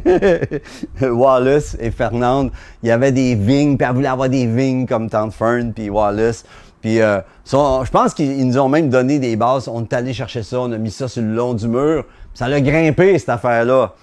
[1.01, 2.51] Wallace et Fernande,
[2.83, 5.89] il y avait des vignes, puis elle voulait avoir des vignes comme Tante Fern, puis
[5.89, 6.45] Wallace.
[6.81, 9.67] Puis euh, je pense qu'ils nous ont même donné des bases.
[9.67, 12.05] On est allé chercher ça, on a mis ça sur le long du mur.
[12.33, 13.93] Ça l'a grimpé, cette affaire-là.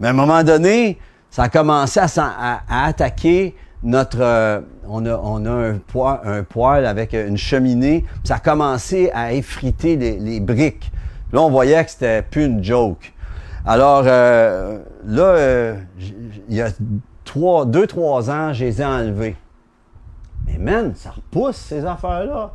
[0.00, 0.98] Mais à un moment donné,
[1.30, 4.18] ça a commencé à, attaquer notre...
[4.20, 8.04] Euh, on, a, un, poêle, avec une cheminée.
[8.22, 10.90] ça a commencé à effriter les, briques.
[11.32, 13.13] Là, on voyait que c'était plus une joke.
[13.66, 15.76] Alors, euh, là, euh,
[16.48, 16.68] il y a
[17.24, 19.36] trois, deux, trois ans, je les ai enlevés.
[20.46, 22.52] Mais man, ça repousse ces affaires-là.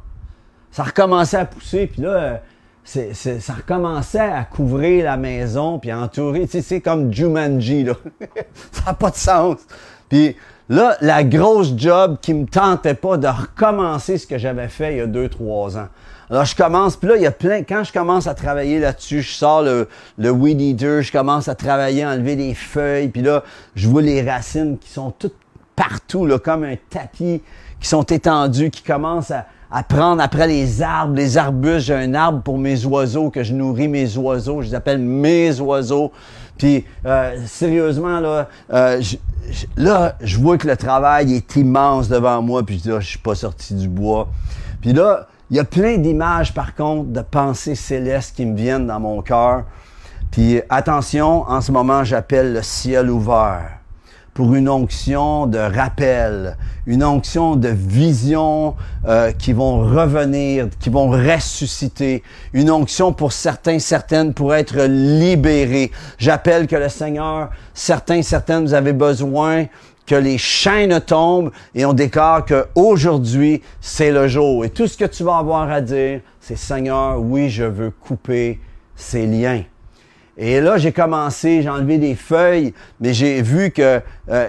[0.71, 2.41] Ça recommençait à pousser, puis là,
[2.83, 6.41] ça recommençait à couvrir la maison, puis à entourer.
[6.41, 7.93] Tu sais, c'est comme Jumanji, là.
[8.71, 9.57] ça n'a pas de sens.
[10.09, 10.35] Puis
[10.69, 14.97] là, la grosse job qui me tentait pas de recommencer ce que j'avais fait il
[14.97, 15.87] y a deux, trois ans.
[16.29, 19.21] Alors, je commence, puis là, il y a plein, quand je commence à travailler là-dessus,
[19.21, 19.87] je sors le,
[20.17, 23.43] le weed eater, je commence à travailler, à enlever les feuilles, puis là,
[23.75, 25.35] je vois les racines qui sont toutes
[25.75, 27.41] partout, là, comme un tapis,
[27.79, 31.87] qui sont étendus, qui commencent à, à prendre après les arbres, les arbustes.
[31.87, 34.61] J'ai un arbre pour mes oiseaux, que je nourris mes oiseaux.
[34.61, 36.11] Je les appelle mes oiseaux.
[36.57, 39.15] Puis, euh, sérieusement, là, euh, je,
[39.77, 42.63] là, je vois que le travail est immense devant moi.
[42.63, 44.27] Puis, je dis, ah, je suis pas sorti du bois.
[44.81, 48.87] Puis là, il y a plein d'images, par contre, de pensées célestes qui me viennent
[48.87, 49.63] dans mon cœur.
[50.31, 53.79] Puis, attention, en ce moment, j'appelle le ciel ouvert
[54.35, 61.09] pour une onction de rappel, une onction de vision euh, qui vont revenir, qui vont
[61.09, 65.91] ressusciter, une onction pour certains, certaines pour être libérés.
[66.17, 69.65] J'appelle que le Seigneur, certains, certaines, vous avez besoin
[70.09, 74.65] que les chaînes tombent et on déclare que aujourd'hui c'est le jour.
[74.65, 78.59] Et tout ce que tu vas avoir à dire, c'est Seigneur, oui, je veux couper
[78.95, 79.61] ces liens.
[80.35, 84.47] Et là, j'ai commencé, j'ai enlevé des feuilles, mais j'ai vu que euh,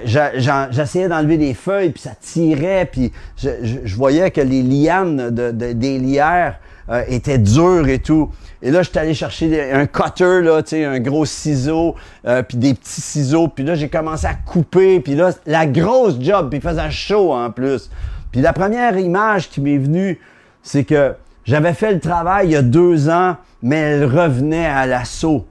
[0.71, 5.99] j'essayais d'enlever des feuilles, puis ça tirait, puis je, voyais que les lianes de, des
[5.99, 6.59] lierres
[6.91, 8.31] euh, étaient dures et tout.
[8.63, 11.95] Et là, j'étais allé chercher un cutter, là, un gros ciseau,
[12.27, 13.49] euh, puis des petits ciseaux.
[13.49, 15.01] Puis là, j'ai commencé à couper.
[15.01, 17.91] Puis là, la grosse job, puis il faisait chaud en plus.
[18.33, 20.21] Puis la première image qui m'est venue,
[20.63, 24.87] c'est que j'avais fait le travail il y a deux ans, mais elle revenait à
[24.87, 25.47] l'assaut.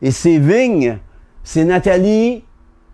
[0.00, 0.98] Et ces vignes,
[1.44, 2.44] c'est Nathalie,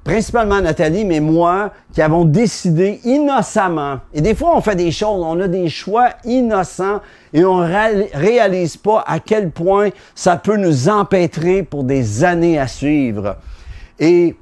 [0.08, 4.00] principalement Nathalie, mais moi, qui avons décidé innocemment.
[4.14, 7.02] Et des fois, on fait des choses, on a des choix innocents
[7.34, 12.66] et on réalise pas à quel point ça peut nous empêtrer pour des années à
[12.66, 13.36] suivre.
[13.98, 14.34] Et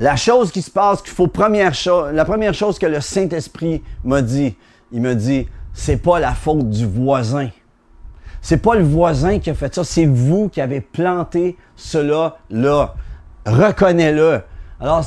[0.00, 3.84] la chose qui se passe, qu'il faut première chose, la première chose que le Saint-Esprit
[4.02, 4.56] m'a dit,
[4.90, 7.50] il me dit, c'est pas la faute du voisin.
[8.42, 12.96] C'est pas le voisin qui a fait ça, c'est vous qui avez planté cela là.
[13.46, 14.42] Reconnais-le.
[14.78, 15.02] Alors,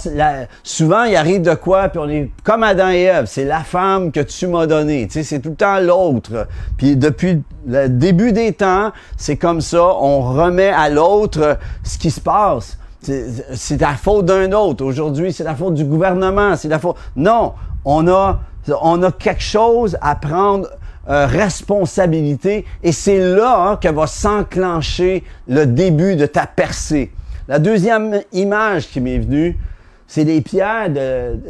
[0.64, 4.12] souvent, il arrive de quoi, puis on est comme Adam et Ève, c'est la femme
[4.12, 5.06] que tu m'as donnée.
[5.06, 6.48] Tu sais, c'est tout le temps l'autre.
[6.78, 12.10] Puis depuis le début des temps, c'est comme ça, on remet à l'autre ce qui
[12.10, 12.80] se passe.
[13.02, 14.84] C'est la faute d'un autre.
[14.84, 16.56] Aujourd'hui, c'est la faute du gouvernement.
[16.56, 16.98] C'est la faute.
[17.16, 17.54] Non,
[17.86, 18.40] on a,
[18.82, 20.68] on a quelque chose à prendre
[21.10, 27.12] euh, responsabilité et c'est là hein, que va s'enclencher le début de ta percée.
[27.50, 29.58] La deuxième image qui m'est venue,
[30.06, 30.90] c'est les pierres,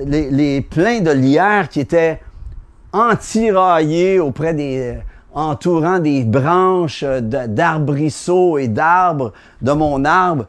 [0.05, 2.21] les, les pleins de lierre qui étaient
[2.93, 4.97] entiraillés auprès des,
[5.33, 10.45] entourant des branches d'arbrisseaux et d'arbres de mon arbre.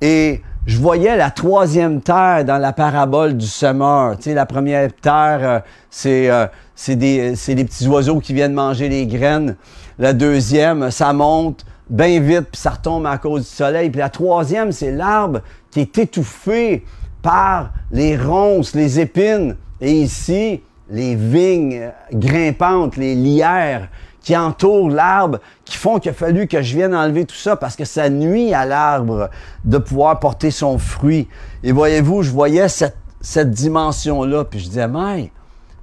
[0.00, 4.16] Et je voyais la troisième terre dans la parabole du semeur.
[4.16, 8.88] Tu sais, la première terre, euh, c'est euh, c'est des petits oiseaux qui viennent manger
[8.88, 9.54] les graines.
[10.00, 13.90] La deuxième, ça monte bien vite, puis ça retombe à cause du soleil.
[13.90, 16.84] Puis la troisième, c'est l'arbre qui est étouffé
[17.22, 19.56] par les ronces, les épines.
[19.80, 23.88] Et ici, les vignes grimpantes, les lierres
[24.20, 27.76] qui entourent l'arbre, qui font qu'il a fallu que je vienne enlever tout ça parce
[27.76, 29.30] que ça nuit à l'arbre
[29.64, 31.28] de pouvoir porter son fruit.
[31.62, 35.32] Et voyez-vous, je voyais cette, cette dimension-là, puis je disais, mais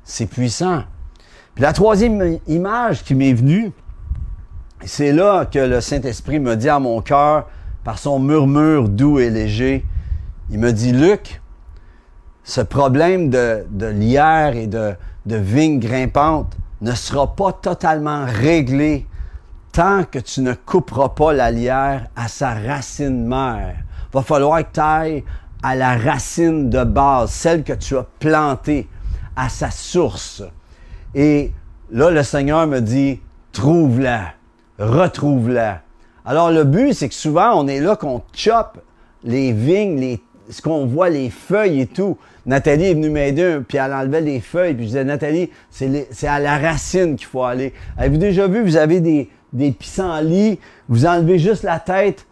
[0.04, 0.84] c'est puissant.
[1.56, 3.72] Puis la troisième image qui m'est venue,
[4.84, 7.48] c'est là que le Saint-Esprit me dit à mon cœur,
[7.84, 9.86] par son murmure doux et léger,
[10.50, 11.42] il me dit, Luc,
[12.44, 19.08] ce problème de, lierre et de, vignes grimpantes ne sera pas totalement réglé
[19.72, 23.76] tant que tu ne couperas pas la lierre à sa racine mère.
[24.14, 25.24] Va falloir que tu ailles
[25.64, 28.88] à la racine de base, celle que tu as plantée
[29.36, 30.44] à sa source.
[31.16, 31.52] Et
[31.92, 33.20] là, le Seigneur me dit,
[33.52, 34.35] trouve-la,
[34.80, 35.82] retrouve-la.
[36.26, 38.80] Alors le but, c'est que souvent, on est là qu'on chope
[39.24, 42.18] les vignes, les, ce qu'on voit, les feuilles et tout.
[42.46, 46.40] Nathalie est venue m'aider, puis elle enlevait les feuilles, puis je disais, Nathalie, c'est à
[46.40, 47.74] la racine qu'il faut aller.
[47.98, 52.26] Avez-vous déjà vu, vous avez des, des pissenlits, vous enlevez juste la tête,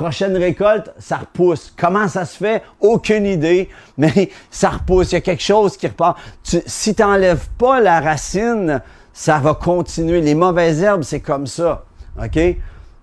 [0.00, 1.74] prochaine récolte, ça repousse.
[1.76, 2.62] Comment ça se fait?
[2.80, 5.12] Aucune idée, mais ça repousse.
[5.12, 6.18] Il y a quelque chose qui repart.
[6.42, 8.80] si tu n'enlèves pas la racine,
[9.12, 10.20] ça va continuer.
[10.20, 11.84] Les mauvaises herbes, c'est comme ça.
[12.22, 12.38] OK?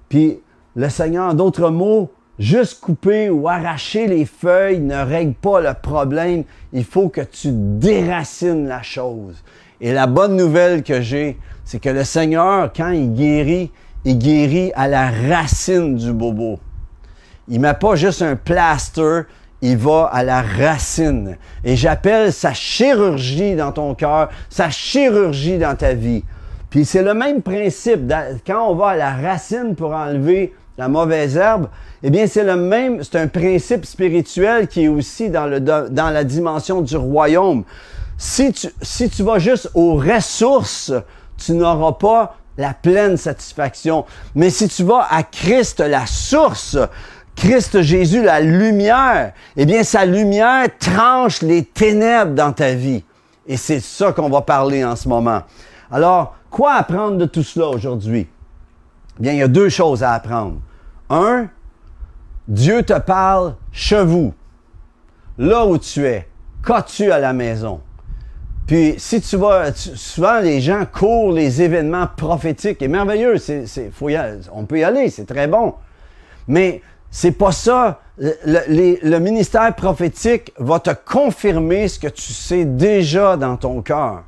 [0.09, 0.39] Puis
[0.75, 5.73] le Seigneur, en d'autres mots, juste couper ou arracher les feuilles ne règle pas le
[5.73, 6.43] problème.
[6.73, 9.43] Il faut que tu déracines la chose.
[9.81, 13.71] Et la bonne nouvelle que j'ai, c'est que le Seigneur, quand il guérit,
[14.05, 16.59] il guérit à la racine du bobo.
[17.47, 19.23] Il met pas juste un plaster,
[19.61, 21.37] il va à la racine.
[21.63, 26.23] Et j'appelle sa chirurgie dans ton cœur, sa chirurgie dans ta vie.
[26.69, 28.11] Puis c'est le même principe.
[28.45, 31.69] Quand on va à la racine pour enlever la mauvaise herbe,
[32.03, 36.81] eh bien c'est le même, c'est un principe spirituel qui est aussi dans, la dimension
[36.81, 37.63] du royaume.
[38.17, 40.91] Si tu vas juste aux ressources,
[41.37, 44.05] tu n'auras pas la pleine satisfaction.
[44.35, 46.77] Mais si tu vas à Christ, la source,
[47.37, 53.03] Christ Jésus, la lumière, eh bien, sa lumière tranche les ténèbres dans ta vie.
[53.45, 55.43] Et c'est ça qu'on va parler en ce moment.
[55.91, 58.27] Alors, quoi apprendre de tout cela aujourd'hui?
[59.19, 60.57] Bien, il y a deux choses à apprendre.
[61.11, 61.47] Un,
[62.47, 64.33] Dieu te parle chez vous,
[65.37, 66.27] là où tu es.
[66.65, 67.81] Qu'as-tu à la maison?
[68.65, 73.37] Puis, si tu vas, souvent les gens courent les événements prophétiques et merveilleux.
[73.37, 73.65] C'est,
[74.51, 75.75] on peut y aller, c'est très bon.
[76.47, 78.01] Mais c'est pas ça.
[78.17, 84.23] Le, ministère prophétique va te confirmer ce que tu sais déjà dans ton cœur.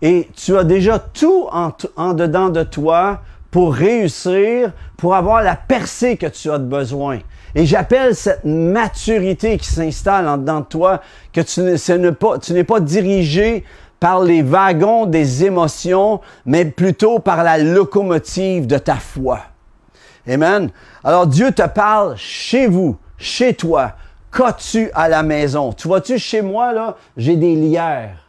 [0.00, 6.16] Et tu as déjà tout en, dedans de toi pour réussir, pour avoir la percée
[6.16, 7.18] que tu as besoin.
[7.54, 11.00] Et j'appelle cette maturité qui s'installe en dedans de toi,
[11.32, 13.64] que tu n'es pas dirigé
[14.00, 19.38] par les wagons des émotions, mais plutôt par la locomotive de ta foi.
[20.28, 20.70] Amen.
[21.02, 23.92] Alors Dieu te parle chez vous, chez toi.
[24.34, 25.72] Qu'as-tu à la maison?
[25.72, 28.26] Tu vois-tu, chez moi, là, j'ai des lières.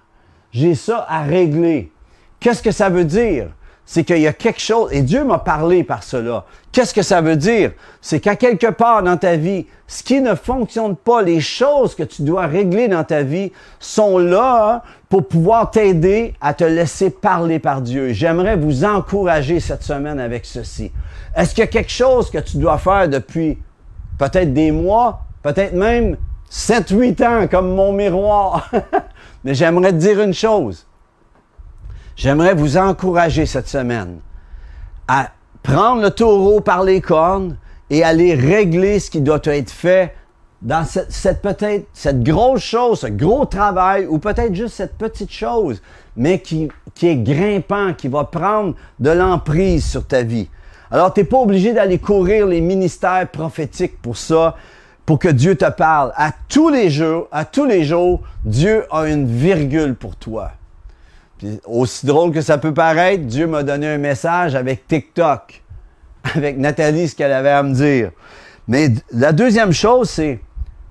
[0.51, 1.91] J'ai ça à régler.
[2.39, 3.47] Qu'est-ce que ça veut dire?
[3.85, 6.45] C'est qu'il y a quelque chose, et Dieu m'a parlé par cela.
[6.71, 7.71] Qu'est-ce que ça veut dire?
[8.01, 12.03] C'est qu'à quelque part dans ta vie, ce qui ne fonctionne pas, les choses que
[12.03, 17.59] tu dois régler dans ta vie sont là pour pouvoir t'aider à te laisser parler
[17.59, 18.13] par Dieu.
[18.13, 20.91] J'aimerais vous encourager cette semaine avec ceci.
[21.35, 23.59] Est-ce qu'il y a quelque chose que tu dois faire depuis
[24.17, 26.17] peut-être des mois, peut-être même
[26.51, 28.71] 7-8 ans comme mon miroir?
[29.43, 30.87] Mais j'aimerais te dire une chose.
[32.15, 34.17] J'aimerais vous encourager cette semaine
[35.07, 35.29] à
[35.61, 37.57] prendre le taureau par les cornes
[37.91, 40.15] et aller régler ce qui doit être fait
[40.63, 45.81] dans cette, peut-être cette grosse chose, ce gros travail, ou peut-être juste cette petite chose,
[46.15, 46.69] mais qui,
[47.01, 50.47] est grimpant, qui va prendre de l'emprise sur ta vie.
[50.89, 54.55] Alors, tu n'es pas obligé d'aller courir les ministères prophétiques pour ça,
[55.05, 56.13] pour que Dieu te parle.
[56.15, 60.51] À tous les jours, à tous les jours, Dieu a une virgule pour toi.
[61.65, 65.61] aussi drôle que ça peut paraître, Dieu m'a donné un message avec TikTok,
[66.35, 68.11] avec Nathalie, ce qu'elle avait à me dire.
[68.69, 70.39] Mais la deuxième chose, c'est,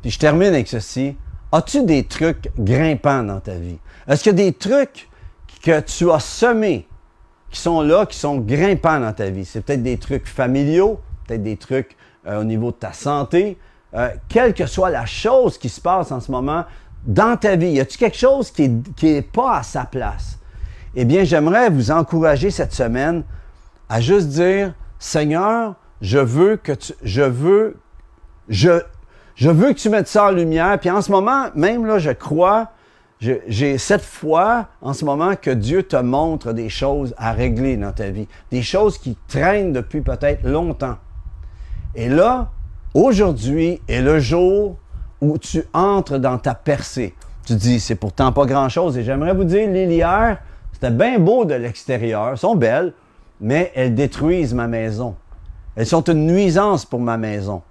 [0.03, 1.17] puis je termine avec ceci,
[1.53, 3.79] as-tu des trucs grimpants dans ta vie?
[4.07, 5.09] Est-ce qu'il y a des trucs
[5.63, 6.89] que tu as semés
[7.51, 9.45] qui sont là, qui sont grimpants dans ta vie?
[9.45, 13.57] C'est peut-être des trucs familiaux, peut-être des trucs euh, au niveau de ta santé.
[13.95, 16.65] Euh, quelle que soit la chose qui se passe en ce moment
[17.05, 20.39] dans ta vie, y a-t-il quelque chose qui n'est est pas à sa place?
[20.95, 23.25] Eh bien, j'aimerais vous encourager cette semaine
[23.89, 27.77] à juste dire, Seigneur, je veux que tu, je veux,
[28.49, 28.83] je,
[29.35, 30.79] je veux que tu mettes ça en lumière.
[30.79, 32.69] Puis en ce moment, même là, je crois
[33.47, 37.93] j'ai cette foi en ce moment que Dieu te montre des choses à régler dans
[37.93, 40.97] ta vie, des choses qui traînent depuis peut-être longtemps.
[41.95, 42.51] Et là,
[42.95, 44.77] aujourd'hui est le jour
[45.21, 47.15] où tu entres dans ta percée.
[47.47, 48.99] Tu dis, c'est pourtant pas grand-chose.
[48.99, 50.39] Et j'aimerais vous dire, les lierres,
[50.73, 52.93] c'était bien beau de l'extérieur, sont belles,
[53.41, 55.15] mais elles détruisent ma maison.
[55.77, 57.63] Elles sont une nuisance pour ma maison.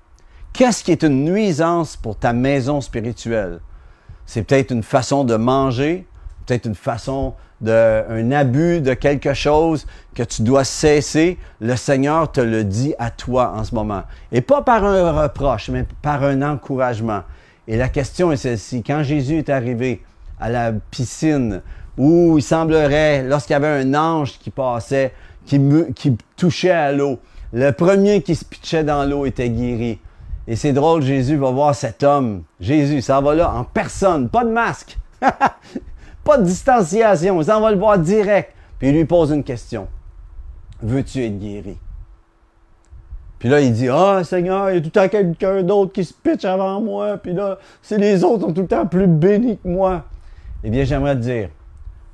[0.54, 3.60] Qu'est-ce qui est une nuisance pour ta maison spirituelle?
[4.26, 6.06] C'est peut-être une façon de manger,
[6.46, 11.38] peut-être une façon de, un abus de quelque chose que tu dois cesser.
[11.62, 14.04] Le Seigneur te le dit à toi en ce moment.
[14.32, 17.22] Et pas par un reproche, mais par un encouragement.
[17.68, 18.84] Et la question est celle-ci.
[18.84, 20.04] Quand Jésus est arrivé
[20.40, 21.62] à la piscine,
[21.98, 25.14] où il semblerait, lorsqu'il y avait un ange qui passait,
[25.46, 27.20] qui touchait à l'eau,
[27.54, 30.00] le premier qui se pitchait dans l'eau était guéri.
[30.48, 32.44] Et c'est drôle, Jésus va voir cet homme.
[32.60, 34.98] Jésus, ça va là en personne, pas de masque,
[36.24, 37.40] pas de distanciation.
[37.40, 38.54] Il s'en va le voir direct.
[38.80, 39.88] Puis il lui pose une question.
[40.82, 41.78] Veux-tu être guéri?
[43.38, 46.06] Puis là, il dit, ah, Seigneur, il y a tout le temps quelqu'un d'autre qui
[46.06, 47.18] se pitch avant moi.
[47.18, 50.06] Puis là, c'est les autres sont tout le temps plus bénis que moi.
[50.64, 51.50] Eh bien, j'aimerais te dire,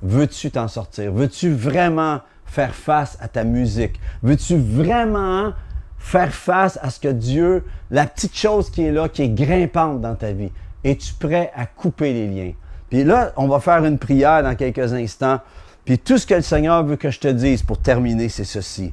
[0.00, 1.12] veux-tu t'en sortir?
[1.12, 4.00] Veux-tu vraiment faire face à ta musique?
[4.22, 5.52] Veux-tu vraiment
[5.98, 10.00] faire face à ce que Dieu, la petite chose qui est là, qui est grimpante
[10.00, 10.52] dans ta vie?
[10.84, 12.52] Es-tu prêt à couper les liens?
[12.88, 15.40] Puis là, on va faire une prière dans quelques instants.
[15.84, 18.92] Puis tout ce que le Seigneur veut que je te dise pour terminer, c'est ceci.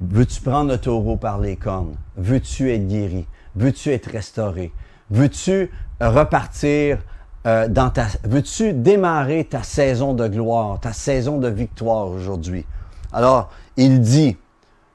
[0.00, 1.96] Veux-tu prendre le taureau par les cornes?
[2.16, 3.26] Veux-tu être guéri?
[3.54, 4.72] Veux-tu être restauré?
[5.10, 5.70] Veux-tu
[6.00, 6.98] repartir
[7.46, 8.06] euh, dans ta...
[8.24, 12.66] Veux-tu démarrer ta saison de gloire, ta saison de victoire aujourd'hui?
[13.12, 14.36] Alors, il dit,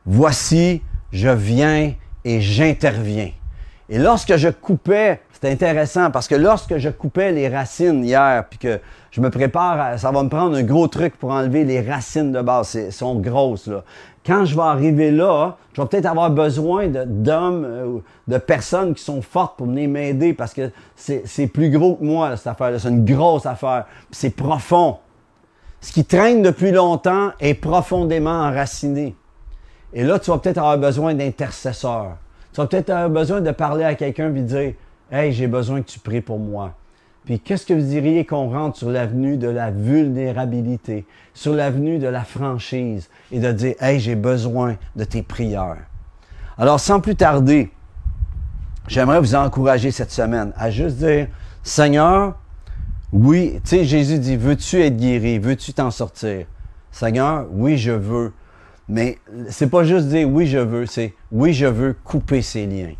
[0.05, 0.81] voici,
[1.11, 1.93] je viens
[2.23, 3.31] et j'interviens.
[3.89, 8.59] Et lorsque je coupais, c'est intéressant parce que lorsque je coupais les racines hier, puis
[8.59, 8.79] que
[9.11, 12.41] je me prépare, ça va me prendre un gros truc pour enlever les racines de
[12.41, 13.83] base, elles sont grosses là
[14.25, 19.03] quand je vais arriver là, je vais peut-être avoir besoin d'hommes, euh, de, personnes qui
[19.03, 22.77] sont fortes pour venir m'aider parce que c'est plus gros que moi, cette affaire-là.
[22.77, 23.85] C'est une grosse affaire.
[24.11, 24.97] C'est profond.
[25.79, 29.15] Ce qui traîne depuis longtemps est profondément enraciné.
[29.93, 32.17] Et là, tu vas peut-être avoir besoin d'intercesseurs.
[32.53, 34.73] Tu vas peut-être avoir besoin de parler à quelqu'un et dire
[35.11, 36.73] Hey, j'ai besoin que tu pries pour moi.
[37.25, 42.07] Puis qu'est-ce que vous diriez qu'on rentre sur l'avenue de la vulnérabilité, sur l'avenue de
[42.07, 45.77] la franchise et de dire, hey, j'ai besoin de tes prières.
[46.57, 47.71] Alors, sans plus tarder,
[48.87, 51.27] j'aimerais vous encourager cette semaine à juste dire,
[51.61, 52.39] Seigneur,
[53.13, 55.37] oui, tu sais, Jésus dit, veux-tu être guéri?
[55.37, 56.45] Veux-tu t'en sortir?
[56.91, 58.33] Seigneur, oui, je veux.
[58.91, 59.19] Mais
[59.49, 62.91] c'est pas juste dire oui, je veux, c'est oui, je veux couper ces liens.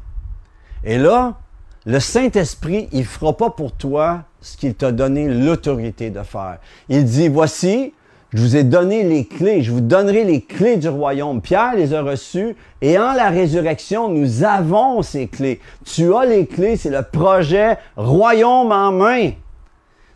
[0.86, 1.38] Et là,
[1.86, 6.60] le Saint-Esprit, il fera pas pour toi ce qu'il t'a donné l'autorité de faire.
[6.88, 7.94] Il dit, voici,
[8.34, 11.42] je vous ai donné les clés, je vous donnerai les clés du royaume.
[11.42, 15.60] Pierre les a reçues et en la résurrection, nous avons ces clés.
[15.84, 19.32] Tu as les clés, c'est le projet royaume en main.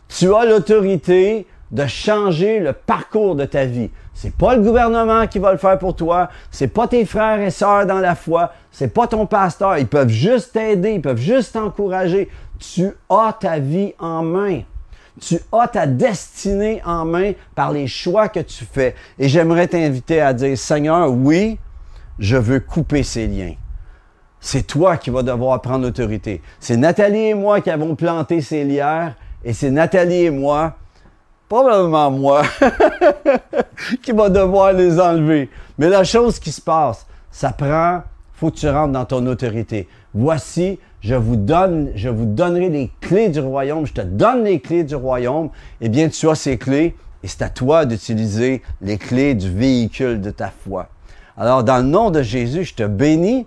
[0.08, 3.90] Tu as l'autorité de changer le parcours de ta vie.
[4.14, 7.50] C'est pas le gouvernement qui va le faire pour toi, c'est pas tes frères et
[7.50, 11.52] sœurs dans la foi, c'est pas ton pasteur, ils peuvent juste t'aider, ils peuvent juste
[11.52, 12.30] t'encourager.
[12.58, 14.62] Tu as ta vie en main.
[15.20, 18.94] Tu as ta destinée en main par les choix que tu fais.
[19.18, 21.58] Et j'aimerais t'inviter à dire, Seigneur, oui,
[22.18, 23.54] je veux couper ces liens.
[24.40, 26.40] C'est toi qui vas devoir prendre l'autorité.
[26.60, 29.14] C'est Nathalie et moi qui avons planté ces lières
[29.44, 30.76] et c'est Nathalie et moi
[31.48, 32.42] probablement moi,
[34.02, 35.48] qui va devoir les enlever.
[35.78, 38.02] Mais la chose qui se passe, ça prend,
[38.34, 39.88] faut que tu rentres dans ton autorité.
[40.14, 44.60] Voici, je vous donne, je vous donnerai les clés du royaume, je te donne les
[44.60, 45.50] clés du royaume.
[45.80, 50.20] Eh bien, tu as ces clés et c'est à toi d'utiliser les clés du véhicule
[50.20, 50.88] de ta foi.
[51.36, 53.46] Alors, dans le nom de Jésus, je te bénis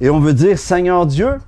[0.00, 1.38] et on veut dire, Seigneur Dieu,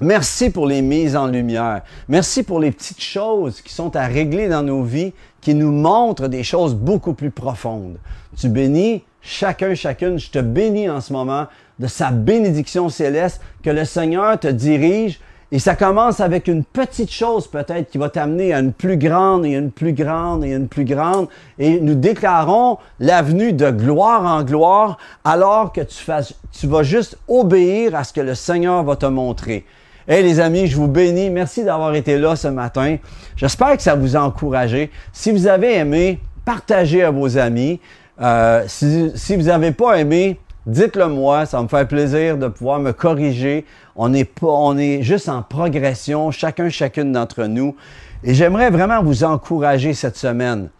[0.00, 1.82] Merci pour les mises en lumière.
[2.06, 6.28] Merci pour les petites choses qui sont à régler dans nos vies, qui nous montrent
[6.28, 7.98] des choses beaucoup plus profondes.
[8.36, 10.18] Tu bénis chacun, chacune.
[10.18, 11.46] Je te bénis en ce moment
[11.80, 15.18] de sa bénédiction céleste, que le Seigneur te dirige.
[15.50, 19.46] Et ça commence avec une petite chose peut-être qui va t'amener à une plus grande
[19.46, 21.26] et une plus grande et une plus grande.
[21.58, 27.18] Et nous déclarons l'avenue de gloire en gloire alors que tu, fasses, tu vas juste
[27.26, 29.64] obéir à ce que le Seigneur va te montrer.
[30.10, 31.28] Hey les amis, je vous bénis.
[31.28, 32.96] Merci d'avoir été là ce matin.
[33.36, 34.90] J'espère que ça vous a encouragé.
[35.12, 37.78] Si vous avez aimé, partagez à vos amis.
[38.18, 41.44] Euh, si, vous n'avez pas aimé, dites-le moi.
[41.44, 43.66] Ça me fait plaisir de pouvoir me corriger.
[43.96, 47.76] On est, on est juste en progression, chacun, chacune d'entre nous.
[48.24, 50.70] Et j'aimerais vraiment vous encourager cette semaine.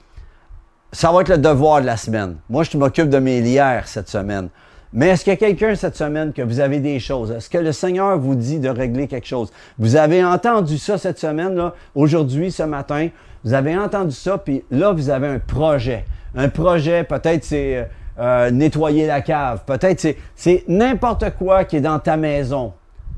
[0.91, 2.37] Ça va être le devoir de la semaine.
[2.49, 4.49] Moi, je m'occupe de mes lières cette semaine.
[4.93, 7.31] Mais est-ce qu'il y a quelqu'un cette semaine que vous avez des choses?
[7.31, 9.53] Est-ce que le Seigneur vous dit de régler quelque chose?
[9.79, 13.09] Vous avez entendu ça cette semaine, là, aujourd'hui, ce matin.
[13.45, 16.05] Vous avez entendu ça, puis là, vous avez un projet.
[16.35, 17.85] Un projet, peut-être c'est euh,
[18.19, 19.63] euh, nettoyer la cave.
[19.67, 22.73] Peut-être c'est, c'est n'importe quoi qui est dans ta maison.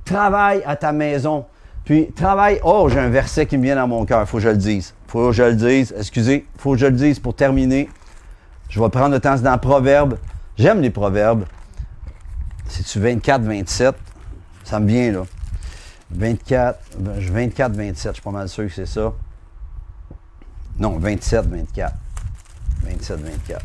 [0.04, 1.44] Travaille à ta maison.
[1.84, 2.60] Puis travaille.
[2.64, 4.28] Oh, j'ai un verset qui me vient dans mon cœur.
[4.28, 4.94] Faut que je le dise.
[5.06, 5.94] Faut que je le dise.
[5.96, 6.46] Excusez.
[6.58, 7.88] Faut que je le dise pour terminer.
[8.68, 9.36] Je vais prendre le temps.
[9.36, 10.16] Dans Proverbe.
[10.56, 11.44] J'aime les proverbes.
[12.70, 13.96] C'est-tu 24, 27?
[14.62, 15.24] Ça me vient, là.
[16.12, 19.12] 24, 24, 27, je suis pas mal sûr que c'est ça.
[20.78, 21.94] Non, 27, 24.
[22.84, 23.64] 27, 24.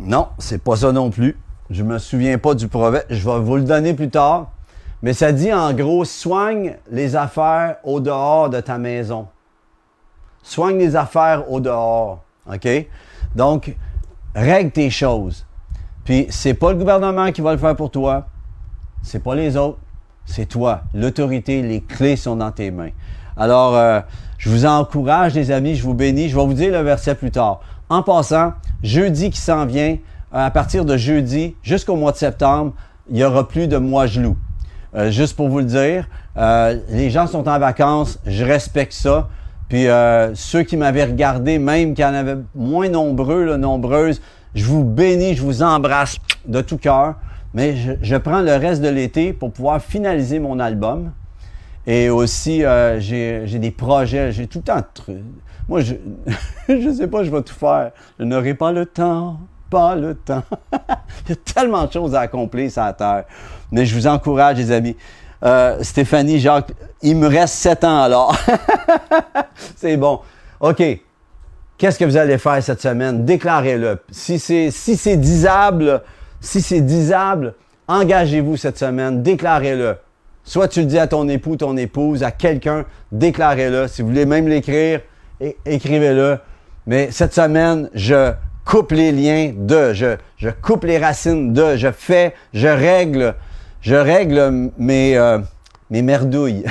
[0.00, 1.36] Non, c'est pas ça non plus.
[1.70, 3.04] Je me souviens pas du proverbe.
[3.10, 4.50] Je vais vous le donner plus tard.
[5.02, 9.28] Mais ça dit en gros, soigne les affaires au dehors de ta maison.
[10.42, 12.24] Soigne les affaires au dehors.
[12.52, 12.68] OK?
[13.34, 13.76] Donc,
[14.34, 15.46] règle tes choses.
[16.04, 18.26] Puis, c'est pas le gouvernement qui va le faire pour toi.
[19.02, 19.78] C'est pas les autres.
[20.24, 20.82] C'est toi.
[20.94, 22.90] L'autorité, les clés sont dans tes mains.
[23.36, 24.00] Alors, euh,
[24.36, 26.28] je vous encourage, les amis, je vous bénis.
[26.28, 27.60] Je vais vous dire le verset plus tard.
[27.88, 28.52] En passant,
[28.82, 29.96] jeudi qui s'en vient,
[30.32, 32.72] à partir de jeudi jusqu'au mois de septembre,
[33.08, 34.36] il n'y aura plus de mois gelou.
[34.94, 39.28] Euh, juste pour vous le dire, euh, les gens sont en vacances, je respecte ça.
[39.68, 39.86] Puis
[40.34, 44.22] ceux qui m'avaient regardé, même qui en avaient moins nombreux, là, nombreuses,
[44.54, 46.16] je vous bénis, je vous embrasse
[46.46, 47.16] de tout cœur.
[47.52, 51.12] Mais je, je, prends le reste de l'été pour pouvoir finaliser mon album.
[51.86, 52.62] Et aussi,
[52.98, 54.82] j'ai des projets, j'ai tout le temps
[55.68, 55.94] moi, je
[56.72, 57.92] ne sais pas, je vais tout faire.
[58.18, 59.38] Je n'aurai pas le temps,
[59.68, 60.42] pas le temps.
[61.26, 63.24] Il y a tellement de choses à accomplir sur la Terre.
[63.70, 64.96] Mais je vous encourage, les amis.
[65.44, 66.72] Euh, Stéphanie, Jacques,
[67.02, 68.36] il me reste sept ans alors.
[69.76, 70.20] c'est bon.
[70.60, 70.82] OK.
[71.76, 73.24] Qu'est-ce que vous allez faire cette semaine?
[73.24, 73.98] Déclarez-le.
[74.10, 76.02] Si c'est si c'est disable,
[76.40, 77.54] si c'est disable,
[77.86, 79.96] engagez-vous cette semaine, déclarez-le.
[80.42, 83.86] Soit tu le dis à ton époux, ton épouse, à quelqu'un, déclarez-le.
[83.86, 85.02] Si vous voulez même l'écrire,
[85.66, 86.38] écrivez-le.
[86.86, 88.32] Mais cette semaine, je
[88.64, 93.34] coupe les liens de, je, je coupe les racines de, je fais, je règle,
[93.80, 95.38] je règle mes, euh,
[95.90, 96.64] mes merdouilles.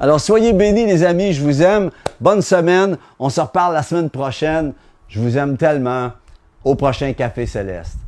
[0.00, 1.90] Alors soyez bénis les amis, je vous aime.
[2.20, 2.96] Bonne semaine.
[3.18, 4.72] On se reparle la semaine prochaine.
[5.08, 6.12] Je vous aime tellement.
[6.64, 7.98] Au prochain Café Céleste.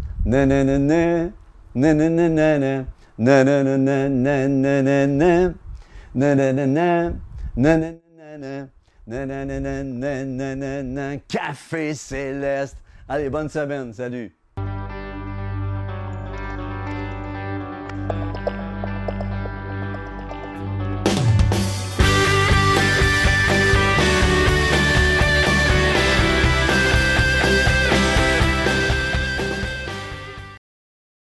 [11.29, 12.77] Café Céleste.
[13.09, 13.93] Allez, bonne semaine.
[13.93, 14.36] Salut.